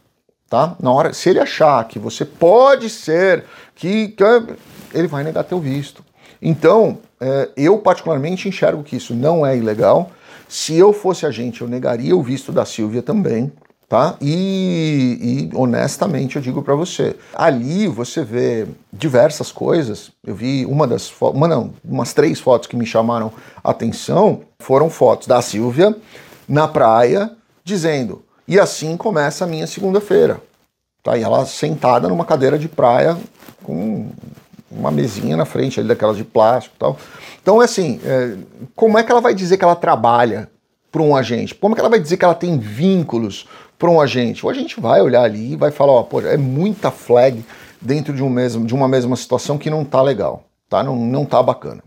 tá? 0.49 0.76
Na 0.80 0.91
hora, 0.91 1.13
se 1.13 1.30
ele 1.30 1.39
achar 1.39 1.88
que 1.88 1.97
você 1.97 2.26
pode 2.26 2.89
ser, 2.89 3.45
que, 3.76 4.10
que 4.10 4.23
ele 4.93 5.08
vai 5.08 5.23
negar 5.23 5.43
teu 5.43 5.60
visto. 5.60 6.04
Então, 6.41 6.99
é, 7.19 7.49
eu 7.56 7.78
particularmente 7.78 8.47
enxergo 8.47 8.84
que 8.84 8.97
isso 8.97 9.13
não 9.13 9.45
é 9.45 9.58
ilegal. 9.58 10.12
Se 10.47 10.78
eu 10.78 10.91
fosse 10.93 11.26
agente, 11.26 11.62
eu 11.62 11.67
negaria 11.67 12.15
o 12.15 12.21
visto 12.21 12.52
da 12.52 12.65
Silvia 12.65 13.02
também, 13.02 13.52
tá? 13.88 14.15
E, 14.22 15.50
e 15.52 15.56
honestamente 15.56 16.36
eu 16.36 16.41
digo 16.41 16.62
para 16.62 16.76
você, 16.76 17.15
ali 17.34 17.88
você 17.88 18.24
vê 18.24 18.67
diversas 18.91 19.52
coisas. 19.52 20.12
Eu 20.26 20.36
vi 20.36 20.65
uma 20.65 20.88
das, 20.88 21.12
uma 21.22 21.48
não, 21.48 21.74
umas 21.84 22.13
três 22.13 22.39
fotos 22.39 22.67
que 22.67 22.76
me 22.76 22.86
chamaram 22.86 23.32
a 23.63 23.72
atenção 23.72 24.41
foram 24.60 24.89
fotos 24.89 25.28
da 25.28 25.41
Silvia 25.41 25.96
na 26.48 26.67
praia, 26.67 27.32
dizendo: 27.63 28.24
e 28.48 28.60
assim 28.60 28.98
começa 28.98 29.46
a 29.46 29.48
minha 29.48 29.67
segunda-feira. 29.67 30.41
Tá? 31.02 31.17
E 31.17 31.24
ela 31.24 31.46
sentada 31.46 32.08
numa 32.08 32.26
cadeira 32.26 32.58
de 32.58 32.67
praia 32.67 33.17
com 33.62 34.10
uma 34.72 34.91
mesinha 34.91 35.38
na 35.38 35.46
frente 35.46 35.80
ali 35.80 35.88
daquelas 35.88 36.17
de 36.17 36.24
plástico 36.24 36.76
tal. 36.80 36.98
Então, 37.41 37.62
é 37.62 37.65
assim, 37.65 38.00
é, 38.06 38.38
como 38.76 38.98
é 38.98 39.04
que 39.04 39.12
ela 39.12 39.22
vai 39.22 39.34
dizer 39.34 39.58
que 39.58 39.63
ela 39.63 39.76
trabalha 39.76 40.50
para 40.91 41.02
um 41.02 41.15
agente? 41.15 41.54
Como 41.54 41.74
é 41.74 41.76
que 41.76 41.82
ela 41.82 41.89
vai 41.89 42.00
dizer 42.00 42.17
que 42.17 42.26
ela 42.26 42.34
tem 42.34 42.58
vínculos 42.58 43.48
para 43.84 43.91
um 43.91 44.00
agente? 44.00 44.46
O 44.46 44.50
agente 44.50 44.80
vai 44.80 45.02
olhar 45.02 45.24
ali 45.24 45.52
e 45.52 45.56
vai 45.58 45.69
falar, 45.69 45.91
ó, 45.91 46.04
pô, 46.04 46.22
é 46.22 46.38
muita 46.38 46.89
flag 46.89 47.43
dentro 47.82 48.13
de, 48.13 48.24
um 48.24 48.30
mesmo, 48.30 48.65
de 48.65 48.74
uma 48.74 48.88
mesma 48.88 49.13
situação 49.17 49.58
que 49.58 49.69
não 49.69 49.84
tá 49.84 50.02
legal, 50.02 50.46
tá? 50.69 50.82
Não, 50.82 50.96
não 50.96 51.26
tá 51.26 51.43
bacana. 51.43 51.84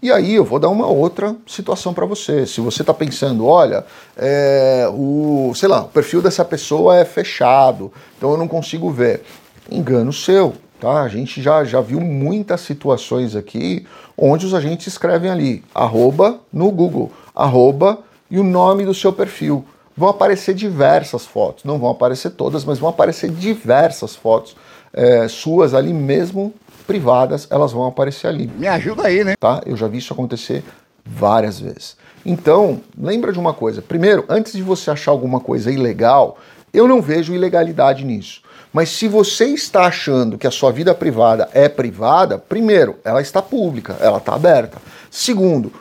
E 0.00 0.12
aí 0.12 0.32
eu 0.32 0.44
vou 0.44 0.60
dar 0.60 0.68
uma 0.68 0.86
outra 0.86 1.34
situação 1.48 1.92
para 1.92 2.06
você. 2.06 2.46
Se 2.46 2.60
você 2.60 2.84
está 2.84 2.94
pensando, 2.94 3.46
olha, 3.46 3.84
é, 4.16 4.88
o, 4.92 5.52
sei 5.56 5.68
lá, 5.68 5.80
o 5.80 5.88
perfil 5.88 6.22
dessa 6.22 6.44
pessoa 6.44 6.96
é 6.96 7.04
fechado, 7.04 7.92
então 8.16 8.30
eu 8.30 8.36
não 8.36 8.46
consigo 8.46 8.88
ver. 8.88 9.24
Engano 9.68 10.12
seu, 10.12 10.54
tá? 10.78 11.02
A 11.02 11.08
gente 11.08 11.42
já, 11.42 11.64
já 11.64 11.80
viu 11.80 12.00
muitas 12.00 12.60
situações 12.60 13.34
aqui 13.34 13.84
onde 14.16 14.46
os 14.46 14.54
agentes 14.54 14.86
escrevem 14.86 15.28
ali, 15.28 15.64
arroba 15.74 16.38
no 16.52 16.70
Google, 16.70 17.10
arroba 17.34 17.98
e 18.30 18.38
o 18.38 18.44
nome 18.44 18.84
do 18.84 18.94
seu 18.94 19.12
perfil. 19.12 19.64
Vão 19.96 20.08
aparecer 20.08 20.54
diversas 20.54 21.26
fotos, 21.26 21.64
não 21.64 21.78
vão 21.78 21.90
aparecer 21.90 22.30
todas, 22.30 22.64
mas 22.64 22.78
vão 22.78 22.88
aparecer 22.88 23.30
diversas 23.30 24.14
fotos 24.16 24.56
é, 24.92 25.28
suas 25.28 25.74
ali 25.74 25.92
mesmo 25.92 26.54
privadas, 26.86 27.46
elas 27.50 27.72
vão 27.72 27.86
aparecer 27.86 28.26
ali. 28.26 28.50
Me 28.56 28.66
ajuda 28.66 29.06
aí, 29.06 29.22
né? 29.22 29.34
Tá? 29.38 29.60
Eu 29.64 29.76
já 29.76 29.86
vi 29.86 29.98
isso 29.98 30.12
acontecer 30.12 30.64
várias 31.04 31.60
vezes. 31.60 31.96
Então, 32.24 32.80
lembra 32.98 33.32
de 33.32 33.38
uma 33.38 33.54
coisa. 33.54 33.80
Primeiro, 33.80 34.24
antes 34.28 34.52
de 34.52 34.62
você 34.62 34.90
achar 34.90 35.10
alguma 35.10 35.40
coisa 35.40 35.70
ilegal, 35.70 36.38
eu 36.72 36.86
não 36.86 37.00
vejo 37.00 37.34
ilegalidade 37.34 38.04
nisso. 38.04 38.42
Mas 38.72 38.90
se 38.90 39.08
você 39.08 39.46
está 39.46 39.86
achando 39.86 40.38
que 40.38 40.46
a 40.46 40.50
sua 40.50 40.70
vida 40.70 40.94
privada 40.94 41.48
é 41.52 41.68
privada, 41.68 42.38
primeiro, 42.38 42.96
ela 43.04 43.20
está 43.20 43.42
pública, 43.42 43.96
ela 44.00 44.18
está 44.18 44.34
aberta. 44.34 44.78
Segundo, 45.10 45.72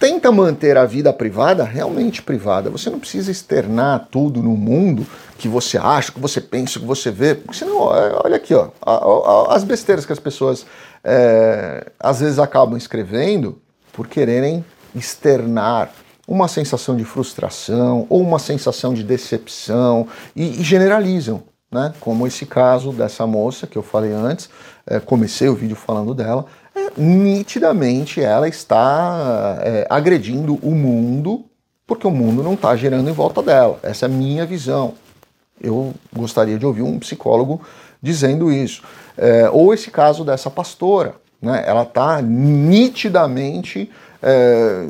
tenta 0.00 0.32
manter 0.32 0.78
a 0.78 0.86
vida 0.86 1.12
privada 1.12 1.62
realmente 1.62 2.22
privada. 2.22 2.70
Você 2.70 2.88
não 2.88 2.98
precisa 2.98 3.30
externar 3.30 4.08
tudo 4.10 4.42
no 4.42 4.56
mundo 4.56 5.06
que 5.36 5.46
você 5.46 5.76
acha, 5.76 6.10
que 6.10 6.18
você 6.18 6.40
pensa, 6.40 6.80
que 6.80 6.86
você 6.86 7.10
vê. 7.10 7.34
Porque 7.34 7.58
senão, 7.58 7.94
é, 7.94 8.18
olha 8.24 8.36
aqui, 8.36 8.54
ó, 8.54 8.70
as 9.50 9.62
besteiras 9.62 10.06
que 10.06 10.12
as 10.12 10.18
pessoas 10.18 10.64
é, 11.04 11.86
às 12.00 12.20
vezes 12.20 12.38
acabam 12.38 12.78
escrevendo 12.78 13.60
por 13.92 14.08
quererem 14.08 14.64
externar 14.94 15.90
uma 16.26 16.48
sensação 16.48 16.96
de 16.96 17.04
frustração 17.04 18.06
ou 18.08 18.22
uma 18.22 18.38
sensação 18.38 18.94
de 18.94 19.02
decepção 19.02 20.08
e, 20.34 20.60
e 20.60 20.64
generalizam. 20.64 21.42
Né? 21.70 21.92
Como 22.00 22.26
esse 22.26 22.46
caso 22.46 22.90
dessa 22.90 23.26
moça 23.26 23.66
que 23.66 23.76
eu 23.76 23.82
falei 23.82 24.12
antes, 24.12 24.48
é, 24.86 24.98
comecei 24.98 25.48
o 25.48 25.54
vídeo 25.54 25.76
falando 25.76 26.14
dela, 26.14 26.46
nitidamente 26.96 28.20
ela 28.20 28.48
está 28.48 29.58
é, 29.62 29.86
agredindo 29.88 30.54
o 30.62 30.70
mundo 30.70 31.44
porque 31.90 32.06
o 32.06 32.10
mundo 32.10 32.44
não 32.44 32.54
está 32.54 32.76
girando 32.76 33.10
em 33.10 33.12
volta 33.12 33.42
dela. 33.42 33.80
Essa 33.82 34.06
é 34.06 34.08
a 34.08 34.08
minha 34.08 34.46
visão. 34.46 34.94
Eu 35.60 35.92
gostaria 36.14 36.56
de 36.56 36.64
ouvir 36.64 36.82
um 36.82 37.00
psicólogo 37.00 37.60
dizendo 38.00 38.52
isso. 38.52 38.82
É, 39.18 39.50
ou 39.50 39.74
esse 39.74 39.90
caso 39.90 40.24
dessa 40.24 40.48
pastora, 40.48 41.16
né? 41.42 41.64
ela 41.66 41.82
está 41.82 42.22
nitidamente 42.22 43.90
é, 44.22 44.86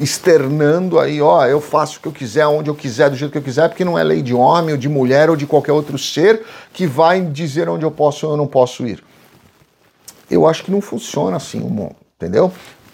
externando 0.00 0.98
aí, 0.98 1.20
ó, 1.20 1.44
eu 1.44 1.60
faço 1.60 1.98
o 1.98 2.00
que 2.00 2.08
eu 2.08 2.12
quiser, 2.12 2.46
onde 2.46 2.70
eu 2.70 2.74
quiser, 2.74 3.10
do 3.10 3.16
jeito 3.16 3.32
que 3.32 3.38
eu 3.38 3.42
quiser, 3.42 3.68
porque 3.68 3.84
não 3.84 3.98
é 3.98 4.02
lei 4.02 4.22
de 4.22 4.34
homem 4.34 4.72
ou 4.72 4.78
de 4.78 4.88
mulher 4.88 5.28
ou 5.28 5.36
de 5.36 5.46
qualquer 5.46 5.72
outro 5.72 5.98
ser 5.98 6.42
que 6.72 6.86
vai 6.86 7.20
dizer 7.20 7.68
onde 7.68 7.84
eu 7.84 7.90
posso 7.90 8.26
ou 8.26 8.32
eu 8.32 8.36
não 8.36 8.46
posso 8.46 8.86
ir. 8.86 9.04
Eu 10.30 10.46
acho 10.46 10.64
que 10.64 10.70
não 10.70 10.80
funciona 10.80 11.36
assim 11.36 11.60
o 11.60 11.68
mundo, 11.68 11.96
entendeu? 12.16 12.52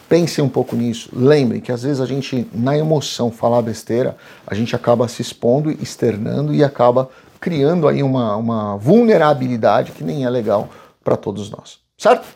Pensem 0.09 0.45
um 0.45 0.49
pouco 0.49 0.77
nisso. 0.77 1.09
Lembrem 1.13 1.61
que 1.61 1.73
às 1.73 1.83
vezes 1.83 2.01
a 2.01 2.07
gente, 2.07 2.47
na 2.53 2.77
emoção, 2.77 3.31
falar 3.31 3.63
besteira, 3.63 4.17
a 4.47 4.55
gente 4.55 4.77
acaba 4.77 5.09
se 5.09 5.23
expondo, 5.23 5.71
externando 5.71 6.55
e 6.55 6.63
acaba 6.63 7.09
criando 7.41 7.89
aí 7.89 8.03
uma, 8.03 8.37
uma 8.37 8.77
vulnerabilidade 8.77 9.93
que 9.93 10.05
nem 10.05 10.25
é 10.25 10.31
legal 10.31 10.69
para 11.03 11.17
todos 11.17 11.51
nós. 11.51 11.79
Certo? 11.97 12.27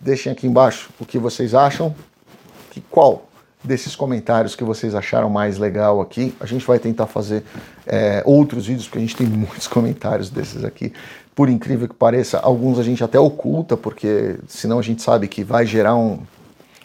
Deixem 0.00 0.32
aqui 0.32 0.46
embaixo 0.46 0.90
o 0.98 1.06
que 1.06 1.18
vocês 1.18 1.54
acham. 1.54 1.94
Que 2.70 2.80
qual 2.80 3.28
desses 3.64 3.96
comentários 3.96 4.54
que 4.54 4.62
vocês 4.62 4.94
acharam 4.94 5.30
mais 5.30 5.56
legal 5.56 6.00
aqui. 6.00 6.34
A 6.38 6.44
gente 6.44 6.66
vai 6.66 6.78
tentar 6.78 7.06
fazer 7.06 7.42
é, 7.86 8.22
outros 8.26 8.66
vídeos, 8.66 8.86
porque 8.86 8.98
a 8.98 9.00
gente 9.00 9.16
tem 9.16 9.26
muitos 9.26 9.66
comentários 9.66 10.28
desses 10.28 10.62
aqui 10.62 10.92
por 11.34 11.48
incrível 11.48 11.88
que 11.88 11.94
pareça, 11.94 12.38
alguns 12.38 12.78
a 12.78 12.82
gente 12.82 13.02
até 13.02 13.18
oculta, 13.18 13.76
porque 13.76 14.36
senão 14.46 14.78
a 14.78 14.82
gente 14.82 15.02
sabe 15.02 15.26
que 15.26 15.42
vai 15.42 15.66
gerar 15.66 15.96
um, 15.96 16.20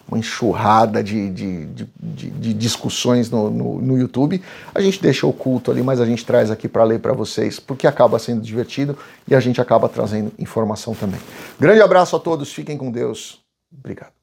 uma 0.07 0.17
enxurrada 0.17 1.03
de, 1.03 1.29
de, 1.29 1.65
de, 1.65 2.29
de 2.31 2.53
discussões 2.53 3.29
no, 3.29 3.49
no, 3.49 3.81
no, 3.81 3.97
YouTube. 3.97 4.41
A 4.73 4.81
gente 4.81 5.01
deixa 5.01 5.27
oculto 5.27 5.69
ali, 5.69 5.83
mas 5.83 6.01
a 6.01 6.05
gente 6.05 6.25
traz 6.25 6.49
aqui 6.49 6.67
para 6.67 6.83
ler 6.83 6.99
para 6.99 7.13
vocês, 7.13 7.59
porque 7.59 7.85
acaba 7.85 8.17
sendo 8.17 8.41
divertido 8.41 8.97
e 9.27 9.35
a 9.35 9.39
gente 9.39 9.61
acaba 9.61 9.87
trazendo 9.87 10.31
informação 10.39 10.95
também. 10.95 11.19
Grande 11.59 11.81
abraço 11.81 12.15
a 12.15 12.19
todos, 12.19 12.51
fiquem 12.51 12.77
com 12.77 12.91
Deus. 12.91 13.39
Obrigado. 13.71 14.18